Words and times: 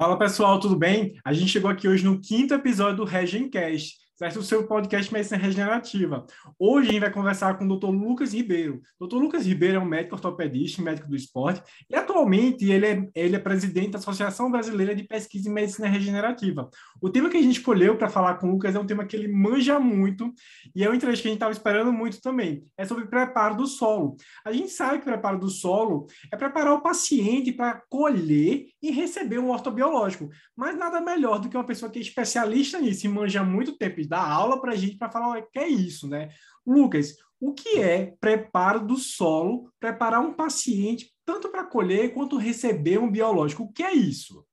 Fala 0.00 0.16
pessoal, 0.16 0.58
tudo 0.58 0.76
bem? 0.76 1.20
A 1.22 1.30
gente 1.34 1.50
chegou 1.50 1.70
aqui 1.70 1.86
hoje 1.86 2.02
no 2.02 2.18
quinto 2.18 2.54
episódio 2.54 2.96
do 2.96 3.04
Regencast, 3.04 3.98
certo? 4.20 4.40
O 4.40 4.42
seu 4.42 4.66
podcast 4.66 5.10
Medicina 5.10 5.38
Regenerativa. 5.38 6.26
Hoje 6.58 6.90
a 6.90 6.92
gente 6.92 7.00
vai 7.00 7.10
conversar 7.10 7.56
com 7.56 7.64
o 7.64 7.78
Dr. 7.78 7.86
Lucas 7.86 8.34
Ribeiro. 8.34 8.82
Dr. 9.00 9.14
Lucas 9.14 9.46
Ribeiro 9.46 9.78
é 9.78 9.80
um 9.80 9.86
médico 9.86 10.14
ortopedista, 10.14 10.82
médico 10.82 11.08
do 11.08 11.16
esporte, 11.16 11.62
e 11.88 11.96
atualmente 11.96 12.70
ele 12.70 12.86
é, 12.86 13.08
ele 13.14 13.36
é 13.36 13.38
presidente 13.38 13.92
da 13.92 13.98
Associação 13.98 14.50
Brasileira 14.50 14.94
de 14.94 15.04
Pesquisa 15.04 15.48
em 15.48 15.52
Medicina 15.54 15.88
Regenerativa. 15.88 16.68
O 17.00 17.08
tema 17.08 17.30
que 17.30 17.38
a 17.38 17.40
gente 17.40 17.56
escolheu 17.56 17.96
para 17.96 18.10
falar 18.10 18.34
com 18.34 18.48
o 18.48 18.52
Lucas 18.52 18.74
é 18.74 18.78
um 18.78 18.84
tema 18.84 19.06
que 19.06 19.16
ele 19.16 19.26
manja 19.26 19.80
muito, 19.80 20.30
e 20.76 20.84
é 20.84 20.90
um 20.90 20.92
interesse 20.92 21.22
que 21.22 21.28
a 21.28 21.30
gente 21.30 21.38
estava 21.38 21.52
esperando 21.52 21.90
muito 21.90 22.20
também. 22.20 22.62
É 22.76 22.84
sobre 22.84 23.06
preparo 23.06 23.56
do 23.56 23.66
solo. 23.66 24.16
A 24.44 24.52
gente 24.52 24.68
sabe 24.68 24.98
que 24.98 25.06
preparo 25.06 25.38
do 25.38 25.48
solo 25.48 26.06
é 26.30 26.36
preparar 26.36 26.74
o 26.74 26.82
paciente 26.82 27.52
para 27.52 27.80
colher 27.88 28.66
e 28.82 28.90
receber 28.90 29.38
um 29.38 29.48
ortobiológico, 29.48 30.28
mas 30.54 30.76
nada 30.76 31.00
melhor 31.00 31.38
do 31.38 31.48
que 31.48 31.56
uma 31.56 31.64
pessoa 31.64 31.90
que 31.90 31.98
é 31.98 32.02
especialista 32.02 32.78
nisso 32.78 33.06
e 33.06 33.08
manja 33.08 33.42
muito 33.42 33.78
tempo 33.78 34.09
dar 34.10 34.28
aula 34.28 34.60
para 34.60 34.72
a 34.72 34.76
gente 34.76 34.98
para 34.98 35.10
falar 35.10 35.38
o 35.38 35.50
que 35.50 35.58
é 35.58 35.68
isso, 35.68 36.08
né? 36.08 36.30
Lucas, 36.66 37.14
o 37.40 37.54
que 37.54 37.78
é 37.78 38.14
preparo 38.20 38.84
do 38.84 38.96
solo, 38.96 39.72
preparar 39.78 40.20
um 40.20 40.34
paciente 40.34 41.14
tanto 41.24 41.48
para 41.48 41.64
colher 41.64 42.12
quanto 42.12 42.36
receber 42.36 42.98
um 42.98 43.10
biológico? 43.10 43.62
O 43.62 43.72
que 43.72 43.84
é 43.84 43.94
isso? 43.94 44.44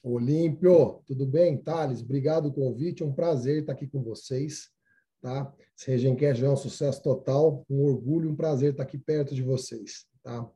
Olímpio, 0.00 1.02
tudo 1.04 1.26
bem? 1.26 1.58
Thales, 1.58 2.00
obrigado 2.00 2.46
o 2.46 2.52
convite, 2.52 3.02
é 3.02 3.06
um 3.06 3.12
prazer 3.12 3.60
estar 3.60 3.72
aqui 3.72 3.88
com 3.88 4.00
vocês, 4.00 4.70
tá? 5.20 5.52
Esse 5.76 5.90
Regencast 5.90 6.44
é 6.44 6.48
um 6.48 6.56
sucesso 6.56 7.02
total, 7.02 7.66
um 7.68 7.82
orgulho, 7.82 8.30
um 8.30 8.36
prazer 8.36 8.70
estar 8.70 8.84
aqui 8.84 8.96
perto 8.96 9.34
de 9.34 9.42
vocês, 9.42 10.06
tá? 10.22 10.48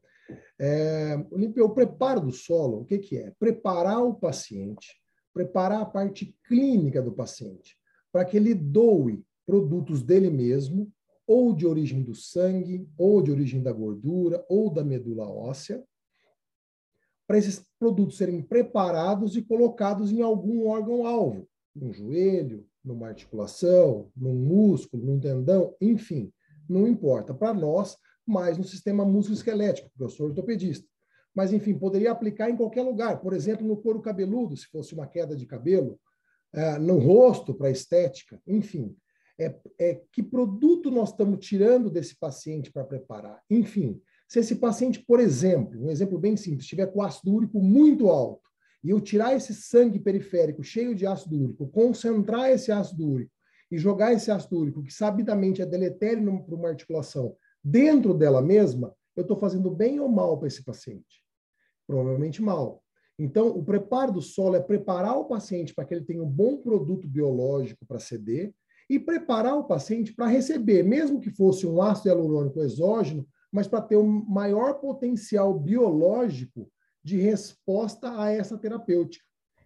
É, 0.60 1.26
Olímpio, 1.28 1.64
o 1.64 1.74
preparo 1.74 2.20
do 2.20 2.32
solo, 2.32 2.82
o 2.82 2.84
que, 2.84 2.98
que 2.98 3.18
é? 3.18 3.32
Preparar 3.32 4.00
o 4.02 4.14
paciente, 4.14 5.02
preparar 5.34 5.82
a 5.82 5.86
parte 5.86 6.36
clínica 6.46 7.02
do 7.02 7.12
paciente, 7.12 7.76
para 8.12 8.24
que 8.24 8.36
ele 8.36 8.54
doe 8.54 9.24
produtos 9.46 10.02
dele 10.02 10.30
mesmo, 10.30 10.92
ou 11.26 11.54
de 11.54 11.66
origem 11.66 12.02
do 12.02 12.14
sangue, 12.14 12.86
ou 12.98 13.22
de 13.22 13.30
origem 13.30 13.62
da 13.62 13.72
gordura, 13.72 14.44
ou 14.48 14.70
da 14.70 14.84
medula 14.84 15.26
óssea, 15.28 15.82
para 17.26 17.38
esses 17.38 17.64
produtos 17.78 18.18
serem 18.18 18.42
preparados 18.42 19.36
e 19.36 19.42
colocados 19.42 20.12
em 20.12 20.20
algum 20.20 20.66
órgão-alvo, 20.66 21.48
no 21.74 21.92
joelho, 21.92 22.66
numa 22.84 23.08
articulação, 23.08 24.10
num 24.14 24.34
músculo, 24.34 25.04
num 25.04 25.18
tendão, 25.18 25.74
enfim, 25.80 26.30
não 26.68 26.86
importa. 26.86 27.32
Para 27.32 27.54
nós, 27.54 27.96
mais 28.26 28.58
no 28.58 28.64
sistema 28.64 29.04
músculo-esquelético, 29.04 29.88
porque 29.88 30.04
eu 30.04 30.08
sou 30.08 30.26
ortopedista. 30.26 30.86
Mas, 31.34 31.52
enfim, 31.52 31.78
poderia 31.78 32.12
aplicar 32.12 32.50
em 32.50 32.56
qualquer 32.56 32.82
lugar. 32.82 33.20
Por 33.20 33.32
exemplo, 33.32 33.66
no 33.66 33.76
couro 33.76 34.02
cabeludo, 34.02 34.56
se 34.56 34.66
fosse 34.66 34.92
uma 34.92 35.06
queda 35.06 35.34
de 35.34 35.46
cabelo, 35.46 35.98
é, 36.52 36.78
no 36.78 36.98
rosto 36.98 37.54
para 37.54 37.70
estética, 37.70 38.40
enfim. 38.46 38.94
É, 39.38 39.54
é, 39.78 40.00
que 40.12 40.22
produto 40.22 40.90
nós 40.90 41.10
estamos 41.10 41.44
tirando 41.44 41.90
desse 41.90 42.16
paciente 42.16 42.70
para 42.70 42.84
preparar? 42.84 43.42
Enfim, 43.50 44.00
se 44.28 44.38
esse 44.38 44.56
paciente, 44.56 45.02
por 45.02 45.20
exemplo, 45.20 45.82
um 45.82 45.90
exemplo 45.90 46.18
bem 46.18 46.36
simples, 46.36 46.64
estiver 46.64 46.86
com 46.86 47.02
ácido 47.02 47.32
úrico 47.32 47.60
muito 47.60 48.08
alto, 48.08 48.42
e 48.84 48.90
eu 48.90 49.00
tirar 49.00 49.34
esse 49.34 49.54
sangue 49.54 49.98
periférico 49.98 50.62
cheio 50.62 50.94
de 50.94 51.06
ácido 51.06 51.40
úrico, 51.40 51.68
concentrar 51.68 52.50
esse 52.50 52.72
ácido 52.72 53.08
úrico 53.08 53.32
e 53.70 53.78
jogar 53.78 54.12
esse 54.12 54.30
ácido 54.30 54.58
úrico, 54.58 54.82
que 54.82 54.92
sabidamente 54.92 55.62
é 55.62 55.66
deletério 55.66 56.42
para 56.44 56.54
uma 56.54 56.68
articulação, 56.68 57.36
dentro 57.62 58.12
dela 58.12 58.42
mesma, 58.42 58.94
eu 59.14 59.22
estou 59.22 59.36
fazendo 59.36 59.70
bem 59.70 60.00
ou 60.00 60.08
mal 60.08 60.38
para 60.38 60.48
esse 60.48 60.64
paciente? 60.64 61.22
Provavelmente 61.86 62.42
mal. 62.42 62.81
Então, 63.18 63.48
o 63.48 63.64
preparo 63.64 64.12
do 64.12 64.22
solo 64.22 64.56
é 64.56 64.60
preparar 64.60 65.18
o 65.18 65.26
paciente 65.26 65.74
para 65.74 65.84
que 65.84 65.94
ele 65.94 66.04
tenha 66.04 66.22
um 66.22 66.28
bom 66.28 66.56
produto 66.56 67.06
biológico 67.06 67.84
para 67.86 67.98
ceder 67.98 68.54
e 68.88 68.98
preparar 68.98 69.56
o 69.56 69.64
paciente 69.64 70.12
para 70.12 70.26
receber, 70.26 70.82
mesmo 70.82 71.20
que 71.20 71.30
fosse 71.30 71.66
um 71.66 71.80
ácido 71.80 72.08
hialurônico 72.08 72.60
exógeno, 72.60 73.26
mas 73.50 73.68
para 73.68 73.82
ter 73.82 73.96
um 73.96 74.24
maior 74.24 74.74
potencial 74.74 75.58
biológico 75.58 76.68
de 77.04 77.18
resposta 77.18 78.20
a 78.20 78.30
essa 78.30 78.56
terapêutica. 78.56 79.24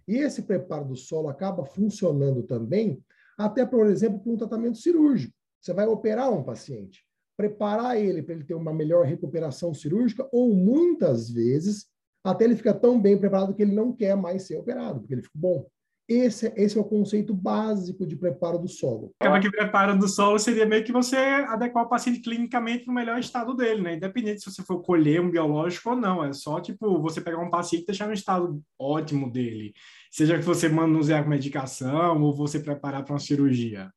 E 0.09 0.17
esse 0.17 0.43
preparo 0.43 0.87
do 0.87 0.97
solo 0.97 1.29
acaba 1.29 1.65
funcionando 1.65 2.43
também, 2.43 3.03
até, 3.39 3.67
por 3.67 3.87
exemplo, 3.87 4.21
para 4.21 4.33
um 4.33 4.37
tratamento 4.37 4.79
cirúrgico. 4.79 5.35
Você 5.61 5.73
vai 5.73 5.87
operar 5.87 6.33
um 6.33 6.43
paciente, 6.43 7.05
preparar 7.37 8.01
ele 8.01 8.23
para 8.23 8.35
ele 8.35 8.45
ter 8.45 8.55
uma 8.55 8.73
melhor 8.73 9.05
recuperação 9.05 9.75
cirúrgica, 9.75 10.29
ou 10.33 10.55
muitas 10.55 11.29
vezes 11.29 11.87
até 12.27 12.45
ele 12.45 12.57
fica 12.57 12.75
tão 12.75 13.01
bem 13.01 13.17
preparado 13.17 13.55
que 13.55 13.63
ele 13.63 13.75
não 13.75 13.93
quer 13.93 14.17
mais 14.17 14.47
ser 14.47 14.57
operado, 14.57 15.01
porque 15.01 15.15
ele 15.15 15.23
fica 15.23 15.39
bom. 15.39 15.67
Esse, 16.09 16.53
esse 16.57 16.79
é 16.79 16.81
o 16.81 16.85
conceito 16.85 17.35
básico 17.35 18.07
de 18.07 18.15
preparo 18.15 18.59
do 18.59 18.69
solo. 18.69 19.13
Acaba 19.21 19.41
que 19.41 19.51
preparo 19.51 19.99
do 19.99 20.07
solo 20.07 20.39
seria 20.39 20.65
meio 20.65 20.85
que 20.85 20.93
você 20.93 21.17
adequar 21.17 21.85
o 21.85 21.89
paciente 21.89 22.21
clinicamente 22.21 22.87
no 22.87 22.93
melhor 22.93 23.19
estado 23.19 23.55
dele, 23.55 23.83
né? 23.83 23.95
Independente 23.95 24.41
se 24.41 24.51
você 24.51 24.63
for 24.63 24.83
colher 24.83 25.21
um 25.21 25.31
biológico 25.31 25.91
ou 25.91 25.97
não. 25.97 26.25
É 26.25 26.33
só, 26.33 26.61
tipo, 26.61 27.01
você 27.03 27.21
pegar 27.21 27.39
um 27.39 27.51
paciente 27.51 27.83
e 27.83 27.87
deixar 27.87 28.07
no 28.07 28.13
estado 28.13 28.63
ótimo 28.79 29.31
dele. 29.31 29.73
Seja 30.13 30.39
que 30.39 30.45
você 30.45 30.69
manusear 30.69 31.29
medicação 31.29 32.23
ou 32.23 32.33
você 32.33 32.61
preparar 32.61 33.05
para 33.05 33.15
uma 33.15 33.19
cirurgia. 33.19 33.91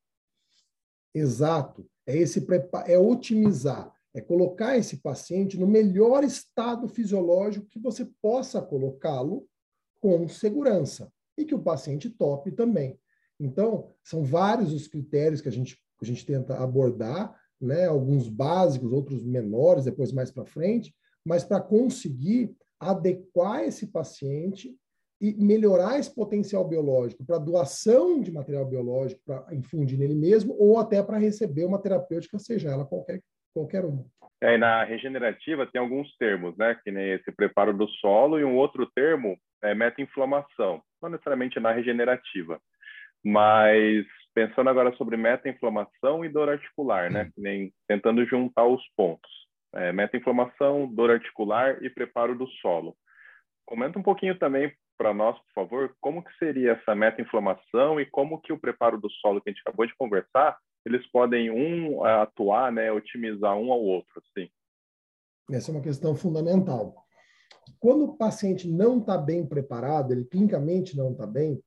Exato. 1.14 1.86
É 2.08 2.18
esse 2.18 2.44
é 2.88 2.98
otimizar 2.98 3.94
é 4.14 4.22
colocar 4.22 4.78
esse 4.78 4.98
paciente 4.98 5.58
no 5.58 5.68
melhor 5.68 6.24
estado 6.24 6.88
fisiológico 6.88 7.68
que 7.68 7.80
você 7.80 8.06
possa 8.22 8.62
colocá-lo 8.62 9.46
com 10.02 10.28
segurança 10.28 11.12
e 11.38 11.46
que 11.46 11.56
o 11.56 11.62
paciente 11.62 12.10
tope 12.10 12.52
também. 12.52 13.00
Então, 13.40 13.88
são 14.04 14.24
vários 14.24 14.74
os 14.74 14.88
critérios 14.88 15.42
que 15.42 15.48
a 15.48 15.52
gente, 15.52 15.76
que 15.76 16.04
a 16.04 16.06
gente 16.06 16.26
tenta 16.26 16.56
abordar, 16.56 17.34
né? 17.62 17.86
alguns 17.86 18.28
básicos, 18.28 18.92
outros 18.92 19.24
menores, 19.24 19.86
depois 19.86 20.12
mais 20.12 20.32
para 20.32 20.46
frente, 20.46 20.94
mas 21.26 21.44
para 21.44 21.62
conseguir 21.62 22.56
adequar 22.80 23.64
esse 23.64 23.88
paciente 23.88 24.76
e 25.22 25.34
melhorar 25.34 26.00
esse 26.00 26.14
potencial 26.14 26.66
biológico 26.66 27.26
para 27.26 27.38
doação 27.38 28.22
de 28.22 28.32
material 28.32 28.66
biológico 28.66 29.22
para 29.26 29.54
infundir 29.54 30.00
nele 30.00 30.16
mesmo 30.16 30.56
ou 30.58 30.80
até 30.80 31.04
para 31.04 31.18
receber 31.18 31.66
uma 31.66 31.80
terapêutica, 31.80 32.40
seja 32.40 32.70
ela 32.70 32.86
qualquer 32.86 33.22
qualquer 33.54 33.86
uma. 33.86 34.06
É, 34.42 34.58
na 34.58 34.84
regenerativa 34.84 35.68
tem 35.68 35.82
alguns 35.82 36.16
termos, 36.18 36.56
né? 36.58 36.76
Que 36.84 36.92
nem 36.92 37.12
esse 37.12 37.32
preparo 37.32 37.74
do 37.74 37.88
solo 37.88 38.40
e 38.40 38.44
um 38.44 38.56
outro 38.56 38.90
termo 38.96 39.38
é 39.62 39.76
meta-inflamação. 39.76 40.82
Não 41.02 41.10
necessariamente 41.10 41.60
na 41.60 41.72
regenerativa, 41.72 42.60
mas 43.24 44.06
pensando 44.34 44.70
agora 44.70 44.96
sobre 44.96 45.18
meta-inflamação 45.18 46.24
e 46.24 46.30
dor 46.30 46.50
articular, 46.50 47.12
né? 47.12 47.30
Que 47.36 47.42
nem 47.42 47.74
tentando 47.88 48.26
juntar 48.26 48.66
os 48.66 48.82
pontos. 48.96 49.30
É, 49.74 49.92
meta-inflamação, 49.92 50.88
dor 50.88 51.12
articular 51.12 51.84
e 51.84 51.90
preparo 51.90 52.36
do 52.36 52.48
solo. 52.62 52.96
Comenta 53.66 54.00
um 54.00 54.04
pouquinho 54.04 54.38
também 54.38 54.74
para 54.98 55.14
nós, 55.14 55.38
por 55.38 55.54
favor, 55.54 55.96
como 56.02 56.24
que 56.24 56.38
seria 56.38 56.74
essa 56.74 56.96
meta-inflamação 56.96 58.00
e 58.02 58.06
como 58.06 58.42
que 58.42 58.52
o 58.52 58.60
preparo 58.60 59.00
do 59.00 59.10
solo 59.10 59.40
que 59.42 59.50
a 59.50 59.54
gente 59.54 59.62
acabou 59.62 59.86
de 59.86 59.96
conversar 59.96 60.58
eles 60.86 61.06
podem 61.12 61.52
um 61.52 62.04
atuar, 62.04 62.72
né, 62.72 62.92
otimizar 62.92 63.56
um 63.58 63.72
ao 63.72 63.82
outro, 63.82 64.12
assim. 64.18 64.50
Essa 65.52 65.72
é 65.72 65.76
uma 65.76 65.84
questão 65.84 66.16
fundamental. 66.16 66.96
Quando 67.80 68.06
o 68.06 68.18
paciente 68.18 68.68
não 68.68 69.00
está 69.00 69.18
bem 69.18 69.46
preparado, 69.46 70.12
ele 70.12 70.26
clinicamente 70.26 70.96
não 70.96 71.12
está 71.12 71.26
bem, 71.26 71.62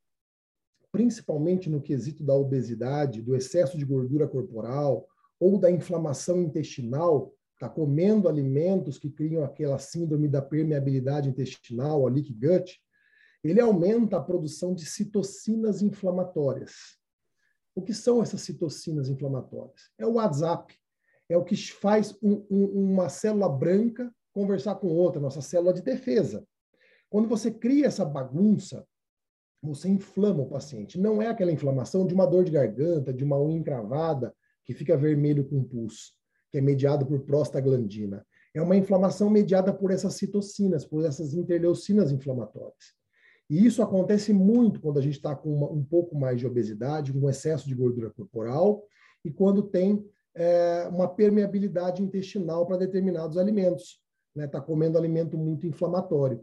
principalmente 0.90 1.70
no 1.70 1.80
quesito 1.80 2.22
da 2.22 2.34
obesidade, 2.34 3.22
do 3.22 3.34
excesso 3.34 3.78
de 3.78 3.84
gordura 3.84 4.28
corporal 4.28 5.06
ou 5.40 5.58
da 5.58 5.70
inflamação 5.70 6.40
intestinal, 6.40 7.32
está 7.54 7.68
comendo 7.68 8.28
alimentos 8.28 8.98
que 8.98 9.10
criam 9.10 9.44
aquela 9.44 9.78
síndrome 9.78 10.28
da 10.28 10.42
permeabilidade 10.42 11.28
intestinal, 11.28 12.06
a 12.06 12.10
leak 12.10 12.32
gut, 12.34 12.80
ele 13.42 13.60
aumenta 13.60 14.16
a 14.16 14.22
produção 14.22 14.74
de 14.74 14.84
citocinas 14.84 15.82
inflamatórias. 15.82 17.01
O 17.74 17.82
que 17.82 17.94
são 17.94 18.22
essas 18.22 18.42
citocinas 18.42 19.08
inflamatórias? 19.08 19.90
É 19.98 20.06
o 20.06 20.14
WhatsApp, 20.14 20.74
é 21.28 21.36
o 21.36 21.44
que 21.44 21.56
faz 21.56 22.16
um, 22.22 22.44
um, 22.50 22.92
uma 22.92 23.08
célula 23.08 23.48
branca 23.48 24.12
conversar 24.32 24.76
com 24.76 24.88
outra, 24.88 25.20
nossa 25.20 25.40
célula 25.40 25.72
de 25.72 25.82
defesa. 25.82 26.46
Quando 27.08 27.28
você 27.28 27.50
cria 27.50 27.86
essa 27.86 28.04
bagunça, 28.04 28.86
você 29.62 29.88
inflama 29.88 30.42
o 30.42 30.48
paciente. 30.48 30.98
Não 30.98 31.22
é 31.22 31.28
aquela 31.28 31.52
inflamação 31.52 32.06
de 32.06 32.14
uma 32.14 32.26
dor 32.26 32.44
de 32.44 32.50
garganta, 32.50 33.12
de 33.12 33.22
uma 33.22 33.40
unha 33.40 33.58
encravada, 33.58 34.34
que 34.64 34.74
fica 34.74 34.96
vermelho 34.96 35.48
com 35.48 35.62
pus, 35.62 36.12
que 36.50 36.58
é 36.58 36.60
mediado 36.60 37.06
por 37.06 37.20
prostaglandina. 37.20 38.26
É 38.54 38.60
uma 38.60 38.76
inflamação 38.76 39.30
mediada 39.30 39.72
por 39.72 39.90
essas 39.90 40.14
citocinas, 40.14 40.84
por 40.84 41.04
essas 41.04 41.32
interleucinas 41.32 42.12
inflamatórias. 42.12 42.94
E 43.52 43.66
isso 43.66 43.82
acontece 43.82 44.32
muito 44.32 44.80
quando 44.80 44.98
a 44.98 45.02
gente 45.02 45.16
está 45.16 45.36
com 45.36 45.54
uma, 45.54 45.70
um 45.70 45.84
pouco 45.84 46.16
mais 46.16 46.40
de 46.40 46.46
obesidade, 46.46 47.12
com 47.12 47.28
excesso 47.28 47.68
de 47.68 47.74
gordura 47.74 48.08
corporal, 48.08 48.82
e 49.22 49.30
quando 49.30 49.62
tem 49.64 50.02
é, 50.34 50.88
uma 50.90 51.06
permeabilidade 51.06 52.02
intestinal 52.02 52.64
para 52.64 52.78
determinados 52.78 53.36
alimentos. 53.36 54.00
Está 54.30 54.40
né? 54.40 54.46
Tá 54.46 54.58
comendo 54.58 54.96
alimento 54.96 55.36
muito 55.36 55.66
inflamatório. 55.66 56.42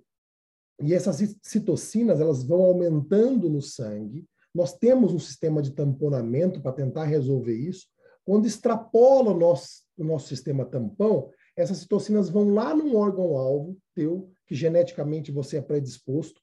E 0.80 0.94
essas 0.94 1.36
citocinas, 1.42 2.22
elas 2.22 2.44
vão 2.44 2.62
aumentando 2.62 3.50
no 3.50 3.60
sangue. 3.60 4.28
Nós 4.54 4.78
temos 4.78 5.12
um 5.12 5.18
sistema 5.18 5.64
de 5.64 5.72
tamponamento 5.72 6.62
para 6.62 6.74
tentar 6.74 7.06
resolver 7.06 7.56
isso. 7.56 7.88
Quando 8.24 8.46
extrapola 8.46 9.32
o 9.32 9.40
nosso, 9.40 9.82
o 9.98 10.04
nosso 10.04 10.28
sistema 10.28 10.64
tampão, 10.64 11.32
essas 11.58 11.80
citocinas 11.80 12.30
vão 12.30 12.54
lá 12.54 12.76
num 12.76 12.96
órgão-alvo 12.96 13.76
teu, 13.96 14.30
que 14.46 14.54
geneticamente 14.54 15.32
você 15.32 15.58
é 15.58 15.62
predisposto, 15.62 16.40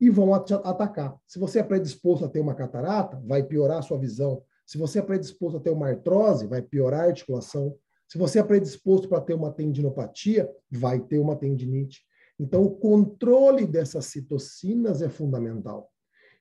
e 0.00 0.10
vão 0.10 0.34
at 0.34 0.50
atacar. 0.52 1.16
Se 1.26 1.38
você 1.38 1.60
é 1.60 1.62
predisposto 1.62 2.24
a 2.24 2.28
ter 2.28 2.40
uma 2.40 2.54
catarata, 2.54 3.20
vai 3.24 3.42
piorar 3.42 3.78
a 3.78 3.82
sua 3.82 3.98
visão. 3.98 4.42
Se 4.66 4.76
você 4.78 4.98
é 4.98 5.02
predisposto 5.02 5.58
a 5.58 5.60
ter 5.60 5.70
uma 5.70 5.88
artrose, 5.88 6.46
vai 6.46 6.60
piorar 6.60 7.00
a 7.00 7.08
articulação. 7.08 7.76
Se 8.08 8.18
você 8.18 8.38
é 8.38 8.42
predisposto 8.42 9.08
para 9.08 9.20
ter 9.20 9.34
uma 9.34 9.52
tendinopatia, 9.52 10.48
vai 10.70 11.00
ter 11.00 11.18
uma 11.18 11.36
tendinite. 11.36 12.02
Então, 12.38 12.62
o 12.62 12.76
controle 12.76 13.66
dessas 13.66 14.06
citocinas 14.06 15.00
é 15.02 15.08
fundamental. 15.08 15.90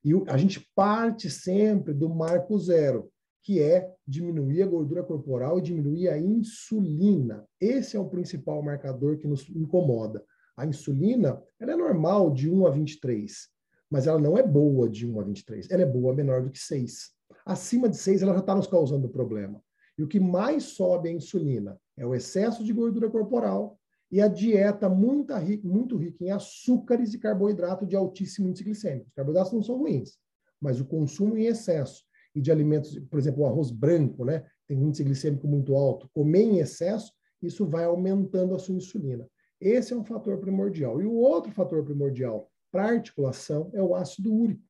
E 0.03 0.11
a 0.27 0.37
gente 0.37 0.59
parte 0.75 1.29
sempre 1.29 1.93
do 1.93 2.09
marco 2.09 2.59
zero, 2.59 3.09
que 3.41 3.61
é 3.61 3.91
diminuir 4.07 4.63
a 4.63 4.67
gordura 4.67 5.03
corporal 5.03 5.57
e 5.57 5.61
diminuir 5.61 6.09
a 6.09 6.17
insulina. 6.17 7.45
Esse 7.59 7.95
é 7.95 7.99
o 7.99 8.09
principal 8.09 8.61
marcador 8.61 9.17
que 9.17 9.27
nos 9.27 9.49
incomoda. 9.49 10.23
A 10.57 10.65
insulina, 10.65 11.41
ela 11.59 11.73
é 11.73 11.75
normal 11.75 12.31
de 12.31 12.49
1 12.49 12.67
a 12.67 12.69
23, 12.69 13.49
mas 13.89 14.07
ela 14.07 14.19
não 14.19 14.37
é 14.37 14.43
boa 14.43 14.89
de 14.89 15.05
1 15.05 15.19
a 15.19 15.23
23. 15.23 15.69
Ela 15.69 15.81
é 15.83 15.85
boa 15.85 16.13
menor 16.13 16.41
do 16.41 16.49
que 16.49 16.59
6. 16.59 17.11
Acima 17.45 17.89
de 17.89 17.97
6, 17.97 18.21
ela 18.21 18.33
já 18.33 18.39
está 18.39 18.55
nos 18.55 18.67
causando 18.67 19.09
problema. 19.09 19.61
E 19.97 20.03
o 20.03 20.07
que 20.07 20.19
mais 20.19 20.63
sobe 20.63 21.09
a 21.09 21.11
insulina 21.11 21.79
é 21.97 22.05
o 22.05 22.13
excesso 22.13 22.63
de 22.63 22.73
gordura 22.73 23.09
corporal 23.09 23.79
e 24.11 24.21
a 24.21 24.27
dieta 24.27 24.89
muito 24.89 25.33
rica, 25.35 25.67
muito 25.67 25.97
rica 25.97 26.23
em 26.23 26.31
açúcares 26.31 27.13
e 27.13 27.19
carboidrato 27.19 27.85
de 27.85 27.95
altíssimo 27.95 28.47
índice 28.47 28.63
glicêmico. 28.63 29.07
Os 29.07 29.13
carboidratos 29.13 29.53
não 29.53 29.63
são 29.63 29.77
ruins, 29.77 30.17
mas 30.59 30.79
o 30.79 30.85
consumo 30.85 31.37
em 31.37 31.45
excesso 31.45 32.03
e 32.33 32.41
de 32.41 32.51
alimentos, 32.51 32.97
por 33.09 33.17
exemplo, 33.17 33.43
o 33.43 33.45
arroz 33.45 33.71
branco, 33.71 34.25
né, 34.25 34.45
tem 34.67 34.77
um 34.77 34.87
índice 34.87 35.03
glicêmico 35.03 35.47
muito 35.47 35.75
alto, 35.75 36.09
comer 36.13 36.43
em 36.43 36.59
excesso, 36.59 37.13
isso 37.41 37.65
vai 37.65 37.85
aumentando 37.85 38.53
a 38.53 38.59
sua 38.59 38.75
insulina. 38.75 39.27
Esse 39.65 39.93
é 39.93 39.97
um 39.97 40.03
fator 40.03 40.37
primordial. 40.37 41.01
E 41.01 41.07
o 41.07 41.13
outro 41.15 41.51
fator 41.51 41.83
primordial 41.83 42.51
para 42.71 42.91
articulação 42.91 43.71
é 43.73 43.81
o 43.81 43.95
ácido 43.95 44.31
úrico. 44.31 44.61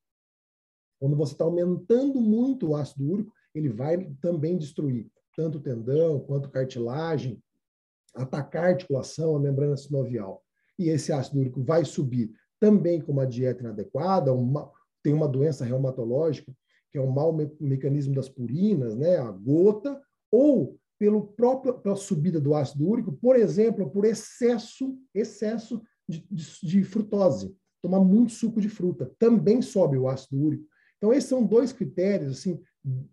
Quando 0.97 1.18
você 1.18 1.33
está 1.33 1.44
aumentando 1.44 2.21
muito 2.21 2.69
o 2.69 2.75
ácido 2.77 3.12
úrico, 3.12 3.33
ele 3.53 3.68
vai 3.68 4.09
também 4.21 4.57
destruir 4.57 5.12
tanto 5.36 5.57
o 5.57 5.62
tendão 5.62 6.21
quanto 6.21 6.50
cartilagem, 6.50 7.44
atacar 8.13 8.63
a 8.63 8.68
articulação, 8.69 9.36
a 9.36 9.39
membrana 9.39 9.75
sinovial. 9.75 10.42
E 10.80 10.88
esse 10.88 11.12
ácido 11.12 11.41
úrico 11.41 11.62
vai 11.62 11.83
subir 11.83 12.31
também 12.57 13.01
com 13.01 13.12
uma 13.12 13.27
dieta 13.27 13.63
inadequada, 13.63 14.31
uma, 14.31 14.71
tem 15.03 15.13
uma 15.13 15.27
doença 15.27 15.65
reumatológica, 15.65 16.56
que 16.89 16.98
é 16.98 17.01
o 17.01 17.12
mau 17.12 17.33
me 17.33 17.51
mecanismo 17.59 18.15
das 18.15 18.30
purinas, 18.30 18.95
né, 18.95 19.18
a 19.18 19.30
gota, 19.30 20.01
ou 20.31 20.80
pelo 20.97 21.27
próprio, 21.27 21.74
pela 21.80 21.95
subida 21.95 22.39
do 22.39 22.56
ácido 22.56 22.88
úrico, 22.88 23.12
por 23.12 23.36
exemplo, 23.36 23.89
por 23.89 24.06
excesso, 24.06 24.97
excesso 25.13 25.81
de, 26.07 26.25
de, 26.31 26.45
de 26.63 26.83
frutose. 26.83 27.56
Tomar 27.81 28.00
muito 28.00 28.31
suco 28.31 28.62
de 28.62 28.69
fruta 28.69 29.12
também 29.19 29.62
sobe 29.62 29.97
o 29.97 30.07
ácido 30.07 30.42
úrico. 30.42 30.65
Então, 30.97 31.13
esses 31.13 31.30
são 31.30 31.45
dois 31.45 31.71
critérios 31.71 32.39
assim 32.39 32.59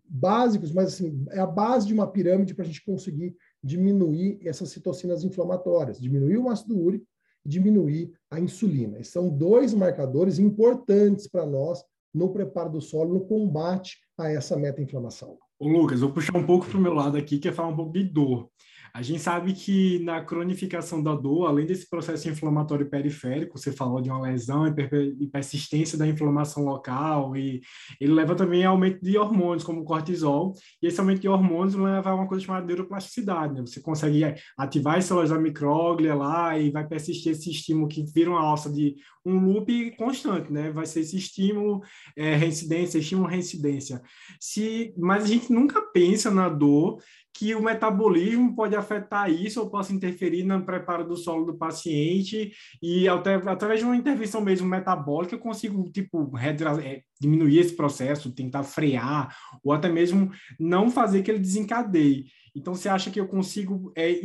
básicos, 0.06 0.70
mas 0.70 0.88
assim, 0.88 1.24
é 1.30 1.40
a 1.40 1.46
base 1.46 1.86
de 1.86 1.94
uma 1.94 2.06
pirâmide 2.06 2.54
para 2.54 2.64
a 2.64 2.66
gente 2.66 2.84
conseguir 2.84 3.34
diminuir 3.62 4.38
essas 4.46 4.68
citocinas 4.68 5.24
inflamatórias, 5.24 6.00
diminuir 6.00 6.36
o 6.36 6.48
ácido 6.48 6.78
úrico 6.78 7.06
diminuir 7.44 8.12
a 8.30 8.38
insulina. 8.40 8.98
Esses 8.98 9.12
são 9.12 9.28
dois 9.28 9.74
marcadores 9.74 10.38
importantes 10.38 11.26
para 11.26 11.44
nós 11.44 11.84
no 12.14 12.32
preparo 12.32 12.70
do 12.70 12.80
solo, 12.80 13.14
no 13.14 13.26
combate 13.26 13.98
a 14.16 14.30
essa 14.30 14.56
meta-inflamação. 14.56 15.38
Ô 15.62 15.68
Lucas, 15.68 16.00
vou 16.00 16.10
puxar 16.10 16.36
um 16.36 16.44
pouco 16.44 16.66
para 16.66 16.76
o 16.76 16.80
meu 16.80 16.92
lado 16.92 17.16
aqui, 17.16 17.38
que 17.38 17.46
é 17.46 17.52
falar 17.52 17.68
um 17.68 17.76
pouco 17.76 17.92
de 17.92 18.02
dor. 18.02 18.50
A 18.94 19.00
gente 19.00 19.20
sabe 19.20 19.54
que 19.54 19.98
na 20.00 20.22
cronificação 20.22 21.02
da 21.02 21.14
dor, 21.14 21.46
além 21.46 21.64
desse 21.64 21.88
processo 21.88 22.28
inflamatório 22.28 22.88
periférico, 22.90 23.58
você 23.58 23.72
falou 23.72 24.02
de 24.02 24.10
uma 24.10 24.20
lesão 24.20 24.66
e 24.66 25.26
persistência 25.26 25.96
da 25.96 26.06
inflamação 26.06 26.64
local, 26.64 27.34
e 27.34 27.62
ele 27.98 28.12
leva 28.12 28.34
também 28.34 28.64
a 28.64 28.68
aumento 28.68 29.02
de 29.02 29.16
hormônios, 29.16 29.64
como 29.64 29.80
o 29.80 29.84
cortisol, 29.84 30.52
e 30.82 30.86
esse 30.86 31.00
aumento 31.00 31.20
de 31.20 31.28
hormônios 31.28 31.74
leva 31.74 32.10
a 32.10 32.14
uma 32.14 32.28
coisa 32.28 32.44
chamada 32.44 32.66
neuroplasticidade, 32.66 33.54
né? 33.54 33.60
Você 33.62 33.80
consegue 33.80 34.22
ativar 34.58 34.98
as 34.98 35.06
células 35.06 35.30
da 35.30 35.38
micróglia 35.38 36.14
lá 36.14 36.58
e 36.58 36.70
vai 36.70 36.86
persistir 36.86 37.32
esse 37.32 37.50
estímulo 37.50 37.88
que 37.88 38.04
vira 38.12 38.30
uma 38.30 38.42
alça 38.42 38.70
de 38.70 38.96
um 39.24 39.38
loop 39.38 39.96
constante, 39.96 40.52
né? 40.52 40.70
Vai 40.70 40.84
ser 40.84 41.00
esse 41.00 41.16
estímulo, 41.16 41.80
é, 42.16 42.34
reincidência, 42.34 42.98
estímulo, 42.98 43.28
reincidência. 43.28 44.02
Se, 44.38 44.92
mas 44.98 45.24
a 45.24 45.26
gente 45.28 45.52
nunca 45.52 45.80
pensa 45.80 46.30
na 46.30 46.48
dor 46.48 46.98
que 47.34 47.54
o 47.54 47.62
metabolismo 47.62 48.54
pode 48.54 48.76
afetar 48.76 49.30
isso 49.30 49.60
ou 49.60 49.70
possa 49.70 49.92
interferir 49.92 50.44
no 50.44 50.64
preparo 50.64 51.06
do 51.06 51.16
solo 51.16 51.46
do 51.46 51.56
paciente 51.56 52.52
e 52.82 53.08
até, 53.08 53.34
através 53.34 53.80
de 53.80 53.86
uma 53.86 53.96
intervenção 53.96 54.40
mesmo 54.40 54.68
metabólica 54.68 55.34
eu 55.34 55.38
consigo 55.38 55.90
tipo 55.90 56.30
é, 56.38 57.02
diminuir 57.20 57.58
esse 57.58 57.74
processo, 57.74 58.34
tentar 58.34 58.62
frear 58.64 59.34
ou 59.64 59.72
até 59.72 59.88
mesmo 59.88 60.30
não 60.58 60.90
fazer 60.90 61.22
que 61.22 61.30
ele 61.30 61.40
desencadeie. 61.40 62.26
Então 62.54 62.74
você 62.74 62.88
acha 62.88 63.10
que 63.10 63.18
eu 63.18 63.26
consigo 63.26 63.92
é, 63.96 64.20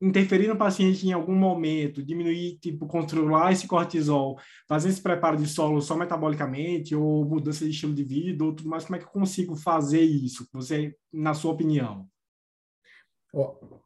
interferir 0.00 0.46
no 0.46 0.56
paciente 0.56 1.08
em 1.08 1.12
algum 1.12 1.34
momento, 1.34 2.04
diminuir, 2.04 2.56
tipo, 2.60 2.86
controlar 2.86 3.52
esse 3.52 3.66
cortisol, 3.66 4.38
fazer 4.68 4.90
esse 4.90 5.02
preparo 5.02 5.36
de 5.36 5.48
solo 5.48 5.80
só 5.80 5.96
metabolicamente 5.96 6.94
ou 6.94 7.24
mudança 7.24 7.64
de 7.64 7.72
estilo 7.72 7.92
de 7.92 8.04
vida 8.04 8.44
ou 8.44 8.54
tudo 8.54 8.68
mais? 8.68 8.84
Como 8.84 8.94
é 8.94 8.98
que 9.00 9.06
eu 9.06 9.10
consigo 9.10 9.56
fazer 9.56 10.02
isso? 10.02 10.46
Você, 10.52 10.94
na 11.12 11.34
sua 11.34 11.52
opinião? 11.52 12.08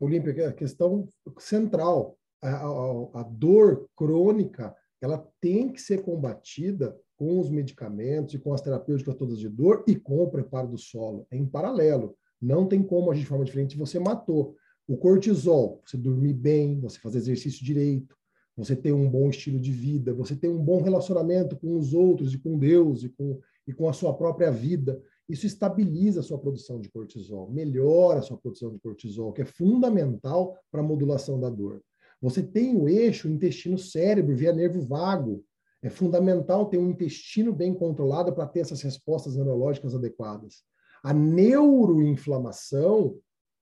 Olímpia, 0.01 0.49
a 0.49 0.53
questão 0.53 1.09
central, 1.39 2.17
a, 2.43 2.49
a, 2.49 3.21
a 3.21 3.23
dor 3.23 3.89
crônica, 3.97 4.75
ela 5.01 5.27
tem 5.41 5.71
que 5.73 5.81
ser 5.81 6.03
combatida 6.03 6.97
com 7.17 7.41
os 7.41 7.51
medicamentos 7.51 8.35
e 8.35 8.39
com 8.39 8.53
as 8.53 8.61
terapêuticas 8.61 9.17
todas 9.17 9.39
de 9.39 9.49
dor 9.49 9.85
e 9.87 9.97
com 9.97 10.23
o 10.23 10.31
preparo 10.31 10.69
do 10.69 10.79
solo, 10.79 11.27
é 11.31 11.37
em 11.37 11.47
paralelo. 11.47 12.17
Não 12.41 12.67
tem 12.67 12.83
como 12.83 13.11
agir 13.11 13.23
de 13.23 13.27
forma 13.27 13.45
diferente. 13.45 13.77
Você 13.77 13.99
matou 13.99 14.55
o 14.87 14.97
cortisol, 14.97 15.83
você 15.85 15.97
dormir 15.97 16.33
bem, 16.33 16.81
você 16.81 16.99
fazer 16.99 17.19
exercício 17.19 17.65
direito, 17.65 18.17
você 18.57 18.75
ter 18.75 18.93
um 18.93 19.09
bom 19.09 19.29
estilo 19.29 19.61
de 19.61 19.73
vida, 19.73 20.15
você 20.15 20.35
ter 20.35 20.49
um 20.49 20.59
bom 20.59 20.81
relacionamento 20.81 21.57
com 21.57 21.77
os 21.77 21.93
outros 21.93 22.35
e 22.35 22.39
com 22.39 22.59
Deus 22.59 23.03
e 23.03 23.09
com, 23.09 23.41
e 23.67 23.73
com 23.73 23.89
a 23.89 23.93
sua 23.93 24.15
própria 24.15 24.51
vida. 24.51 25.01
Isso 25.29 25.47
estabiliza 25.47 26.21
a 26.21 26.23
sua 26.23 26.39
produção 26.39 26.81
de 26.81 26.89
cortisol, 26.89 27.51
melhora 27.51 28.21
a 28.21 28.23
sua 28.23 28.39
produção 28.39 28.73
de 28.73 28.79
cortisol, 28.79 29.33
que 29.33 29.43
é 29.43 29.45
fundamental 29.45 30.57
para 30.71 30.81
a 30.81 30.85
modulação 30.85 31.39
da 31.39 31.51
dor. 31.51 31.83
Você 32.21 32.43
tem 32.43 32.77
o 32.77 32.89
eixo 32.89 33.29
intestino-cérebro 33.29 34.35
via 34.35 34.53
nervo 34.53 34.81
vago. 34.81 35.45
É 35.83 35.91
fundamental 35.91 36.67
ter 36.67 36.79
um 36.79 36.91
intestino 36.91 37.53
bem 37.53 37.73
controlado 37.73 38.33
para 38.33 38.47
ter 38.47 38.59
essas 38.61 38.83
respostas 38.83 39.37
neurológicas 39.37 39.95
adequadas. 39.95 40.65
A 41.03 41.15
neuroinflamação, 41.15 43.21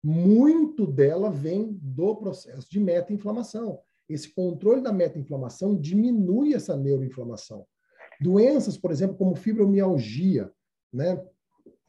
muito 0.01 0.87
dela 0.87 1.29
vem 1.29 1.77
do 1.81 2.15
processo 2.15 2.69
de 2.69 2.79
meta-inflamação. 2.79 3.81
Esse 4.07 4.33
controle 4.33 4.81
da 4.81 4.93
meta-inflamação 4.93 5.75
diminui 5.75 6.53
essa 6.53 6.77
neuroinflamação. 6.77 7.65
Doenças, 8.21 8.77
por 8.77 8.91
exemplo, 8.91 9.17
como 9.17 9.35
fibromialgia, 9.35 10.49
né? 10.93 11.21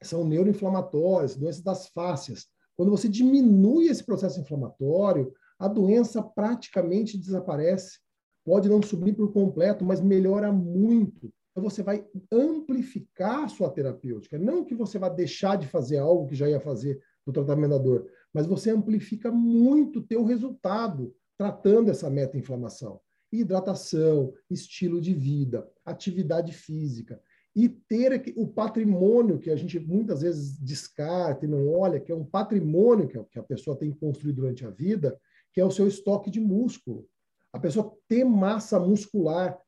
São 0.02 0.25
neuroinflamatórias, 0.25 1.37
doenças 1.37 1.62
das 1.62 1.88
fáscias. 1.88 2.47
Quando 2.76 2.90
você 2.90 3.09
diminui 3.09 3.88
esse 3.88 4.05
processo 4.05 4.40
inflamatório, 4.40 5.33
a 5.59 5.67
doença 5.67 6.23
praticamente 6.23 7.19
desaparece. 7.19 7.99
Pode 8.45 8.69
não 8.69 8.81
subir 8.81 9.14
por 9.14 9.33
completo, 9.33 9.85
mas 9.85 10.00
melhora 10.00 10.52
muito. 10.52 11.33
Então 11.50 11.69
você 11.69 11.83
vai 11.83 12.07
amplificar 12.31 13.45
a 13.45 13.49
sua 13.49 13.69
terapêutica. 13.71 14.38
Não 14.38 14.64
que 14.64 14.75
você 14.75 14.99
vá 14.99 15.09
deixar 15.09 15.57
de 15.57 15.67
fazer 15.67 15.99
algo 15.99 16.28
que 16.28 16.37
já 16.37 16.49
ia 16.49 16.61
fazer 16.61 17.00
no 17.26 17.33
tratamento 17.33 17.71
da 17.71 17.78
dor, 17.78 18.09
mas 18.33 18.47
você 18.47 18.71
amplifica 18.71 19.31
muito 19.31 19.99
o 19.99 20.02
teu 20.02 20.25
resultado 20.25 21.14
tratando 21.37 21.90
essa 21.90 22.09
meta-inflamação. 22.09 23.00
Hidratação, 23.31 24.33
estilo 24.49 25.00
de 25.00 25.12
vida, 25.12 25.69
atividade 25.85 26.52
física 26.52 27.21
e 27.58 27.68
ter 27.68 28.32
o 28.36 28.46
patrimônio 28.46 29.40
que 29.40 29.50
a 29.50 29.56
gente 29.56 29.80
muitas 29.80 30.22
vezes 30.22 30.56
descarta 30.60 31.44
e 31.44 31.48
não 31.48 31.68
olha, 31.68 31.98
que 31.98 32.12
é 32.12 32.14
um 32.14 32.24
patrimônio 32.24 33.08
que 33.08 33.36
a 33.36 33.42
pessoa 33.42 33.76
tem 33.76 33.90
que 33.90 33.98
construir 33.98 34.32
durante 34.32 34.64
a 34.64 34.70
vida, 34.70 35.20
que 35.52 35.60
é 35.60 35.64
o 35.64 35.70
seu 35.70 35.88
estoque 35.88 36.30
de 36.30 36.38
músculo. 36.38 37.04
A 37.52 37.58
pessoa 37.58 37.92
ter 38.06 38.22
massa 38.22 38.78
muscular, 38.78 39.58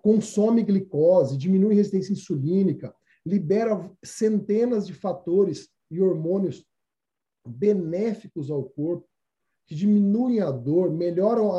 consome 0.00 0.62
glicose, 0.62 1.36
diminui 1.36 1.74
resistência 1.74 2.14
insulínica, 2.14 2.94
libera 3.22 3.90
centenas 4.02 4.86
de 4.86 4.94
fatores 4.94 5.68
e 5.90 6.00
hormônios 6.00 6.64
benéficos 7.46 8.50
ao 8.50 8.64
corpo, 8.64 9.06
que 9.66 9.74
diminuem 9.74 10.40
a 10.40 10.50
dor, 10.50 10.90
melhoram, 10.90 11.50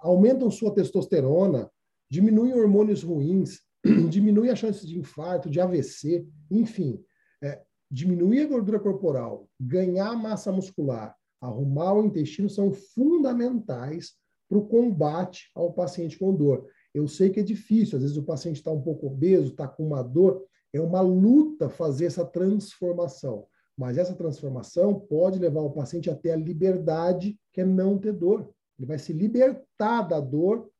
aumentam 0.00 0.48
sua 0.48 0.72
testosterona, 0.72 1.68
diminui 2.08 2.54
hormônios 2.54 3.02
ruins, 3.02 3.65
diminui 4.10 4.50
a 4.50 4.56
chance 4.56 4.86
de 4.86 4.98
infarto, 4.98 5.50
de 5.50 5.60
AVC, 5.60 6.26
enfim, 6.50 7.02
é, 7.42 7.60
diminuir 7.90 8.40
a 8.42 8.46
gordura 8.46 8.80
corporal, 8.80 9.48
ganhar 9.60 10.14
massa 10.16 10.50
muscular, 10.50 11.14
arrumar 11.40 11.94
o 11.94 12.04
intestino 12.04 12.48
são 12.48 12.72
fundamentais 12.72 14.14
para 14.48 14.58
o 14.58 14.66
combate 14.66 15.50
ao 15.54 15.72
paciente 15.72 16.18
com 16.18 16.34
dor. 16.34 16.66
Eu 16.94 17.06
sei 17.06 17.30
que 17.30 17.40
é 17.40 17.42
difícil, 17.42 17.96
às 17.96 18.02
vezes 18.02 18.16
o 18.16 18.22
paciente 18.22 18.56
está 18.56 18.70
um 18.70 18.80
pouco 18.80 19.06
obeso, 19.06 19.50
está 19.50 19.68
com 19.68 19.86
uma 19.86 20.02
dor, 20.02 20.44
é 20.72 20.80
uma 20.80 21.00
luta 21.00 21.68
fazer 21.68 22.06
essa 22.06 22.24
transformação. 22.24 23.46
Mas 23.76 23.98
essa 23.98 24.14
transformação 24.14 24.98
pode 24.98 25.38
levar 25.38 25.60
o 25.60 25.70
paciente 25.70 26.08
até 26.08 26.32
a 26.32 26.36
liberdade, 26.36 27.38
que 27.52 27.60
é 27.60 27.64
não 27.64 27.98
ter 27.98 28.12
dor. 28.12 28.50
Ele 28.78 28.86
vai 28.86 28.98
se 28.98 29.12
libertar 29.12 30.02
da 30.02 30.18
dor 30.18 30.70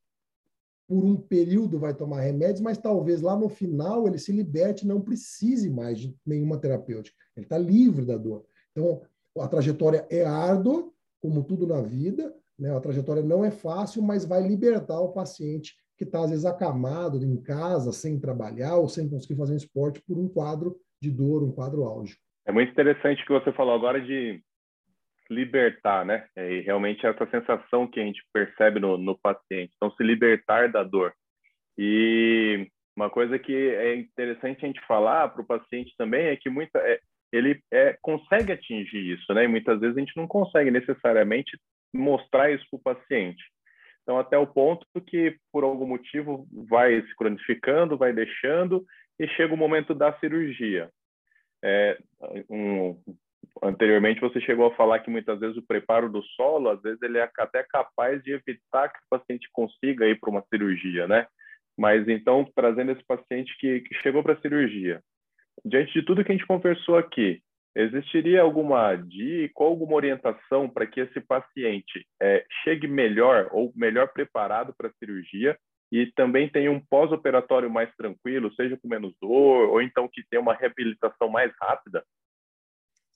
por 0.87 1.03
um 1.03 1.15
período 1.17 1.77
vai 1.77 1.93
tomar 1.93 2.21
remédios, 2.21 2.61
mas 2.61 2.77
talvez 2.77 3.21
lá 3.21 3.35
no 3.35 3.49
final 3.49 4.07
ele 4.07 4.17
se 4.17 4.31
liberte 4.31 4.85
e 4.85 4.87
não 4.87 5.01
precise 5.01 5.69
mais 5.69 5.99
de 5.99 6.15
nenhuma 6.25 6.57
terapêutica. 6.57 7.15
Ele 7.35 7.45
está 7.45 7.57
livre 7.57 8.05
da 8.05 8.15
dor. 8.15 8.45
Então, 8.71 9.01
a 9.39 9.47
trajetória 9.47 10.07
é 10.09 10.23
árdua, 10.25 10.89
como 11.21 11.43
tudo 11.43 11.67
na 11.67 11.81
vida, 11.81 12.33
né? 12.57 12.75
a 12.75 12.79
trajetória 12.79 13.21
não 13.21 13.43
é 13.43 13.51
fácil, 13.51 14.01
mas 14.01 14.25
vai 14.25 14.41
libertar 14.41 14.99
o 14.99 15.11
paciente 15.11 15.75
que 15.97 16.03
está, 16.03 16.23
às 16.23 16.29
vezes, 16.29 16.45
acamado 16.45 17.23
em 17.23 17.35
casa, 17.37 17.91
sem 17.91 18.19
trabalhar 18.19 18.77
ou 18.77 18.87
sem 18.87 19.09
conseguir 19.09 19.35
fazer 19.35 19.53
um 19.53 19.57
esporte 19.57 20.01
por 20.07 20.17
um 20.17 20.27
quadro 20.27 20.79
de 21.01 21.09
dor, 21.09 21.43
um 21.43 21.51
quadro 21.51 21.83
álgico. 21.83 22.21
É 22.45 22.51
muito 22.51 22.71
interessante 22.71 23.23
o 23.23 23.25
que 23.25 23.33
você 23.33 23.51
falou 23.51 23.73
agora 23.73 23.99
de 23.99 24.41
libertar, 25.29 26.05
né? 26.05 26.27
É, 26.35 26.51
e 26.53 26.61
realmente 26.61 27.05
essa 27.05 27.29
sensação 27.29 27.87
que 27.87 27.99
a 27.99 28.03
gente 28.03 28.21
percebe 28.33 28.79
no, 28.79 28.97
no 28.97 29.17
paciente. 29.17 29.71
Então, 29.75 29.91
se 29.91 30.03
libertar 30.03 30.71
da 30.71 30.83
dor. 30.83 31.13
E 31.77 32.67
uma 32.95 33.09
coisa 33.09 33.37
que 33.37 33.53
é 33.53 33.95
interessante 33.95 34.63
a 34.63 34.67
gente 34.67 34.85
falar 34.87 35.29
para 35.29 35.41
o 35.41 35.45
paciente 35.45 35.93
também 35.97 36.27
é 36.27 36.35
que 36.35 36.49
muita, 36.49 36.79
é, 36.79 36.99
ele 37.31 37.61
é, 37.71 37.97
consegue 38.01 38.51
atingir 38.51 39.13
isso, 39.13 39.33
né? 39.33 39.43
E 39.43 39.47
muitas 39.47 39.79
vezes 39.79 39.95
a 39.95 39.99
gente 39.99 40.17
não 40.17 40.27
consegue 40.27 40.71
necessariamente 40.71 41.57
mostrar 41.93 42.51
isso 42.51 42.65
para 42.69 42.77
o 42.77 42.95
paciente. 42.95 43.43
Então, 44.01 44.17
até 44.17 44.37
o 44.37 44.47
ponto 44.47 44.85
que, 45.05 45.35
por 45.51 45.63
algum 45.63 45.85
motivo, 45.85 46.47
vai 46.69 47.01
se 47.01 47.15
cronificando, 47.15 47.97
vai 47.97 48.13
deixando, 48.13 48.85
e 49.19 49.27
chega 49.29 49.53
o 49.53 49.57
momento 49.57 49.93
da 49.93 50.17
cirurgia. 50.19 50.89
É, 51.63 51.97
um, 52.49 52.97
anteriormente 53.63 54.21
você 54.21 54.39
chegou 54.41 54.67
a 54.67 54.75
falar 54.75 54.99
que 54.99 55.09
muitas 55.09 55.39
vezes 55.39 55.57
o 55.57 55.65
preparo 55.65 56.09
do 56.09 56.21
solo, 56.23 56.69
às 56.69 56.81
vezes 56.81 57.01
ele 57.01 57.17
é 57.17 57.29
até 57.37 57.63
capaz 57.63 58.21
de 58.23 58.31
evitar 58.33 58.89
que 58.89 58.99
o 58.99 59.17
paciente 59.17 59.47
consiga 59.51 60.07
ir 60.07 60.19
para 60.19 60.29
uma 60.29 60.43
cirurgia, 60.49 61.07
né? 61.07 61.27
Mas 61.77 62.07
então, 62.07 62.45
trazendo 62.55 62.91
esse 62.91 63.03
paciente 63.05 63.55
que, 63.59 63.81
que 63.81 63.95
chegou 63.95 64.23
para 64.23 64.33
a 64.33 64.41
cirurgia, 64.41 65.01
diante 65.63 65.93
de 65.93 66.03
tudo 66.03 66.23
que 66.23 66.31
a 66.31 66.35
gente 66.35 66.47
conversou 66.47 66.97
aqui, 66.97 67.41
existiria 67.75 68.41
alguma 68.41 68.95
dica 68.95 69.63
ou 69.63 69.67
alguma 69.67 69.95
orientação 69.95 70.67
para 70.67 70.87
que 70.87 71.01
esse 71.01 71.21
paciente 71.21 72.05
é, 72.19 72.43
chegue 72.63 72.87
melhor 72.87 73.49
ou 73.51 73.71
melhor 73.75 74.07
preparado 74.11 74.73
para 74.75 74.87
a 74.87 74.93
cirurgia 74.93 75.55
e 75.91 76.07
também 76.13 76.49
tenha 76.49 76.71
um 76.71 76.79
pós-operatório 76.79 77.69
mais 77.69 77.93
tranquilo, 77.95 78.53
seja 78.55 78.77
com 78.77 78.87
menos 78.87 79.13
dor, 79.21 79.69
ou 79.69 79.81
então 79.81 80.09
que 80.11 80.23
tenha 80.29 80.41
uma 80.41 80.55
reabilitação 80.55 81.29
mais 81.29 81.51
rápida? 81.61 82.03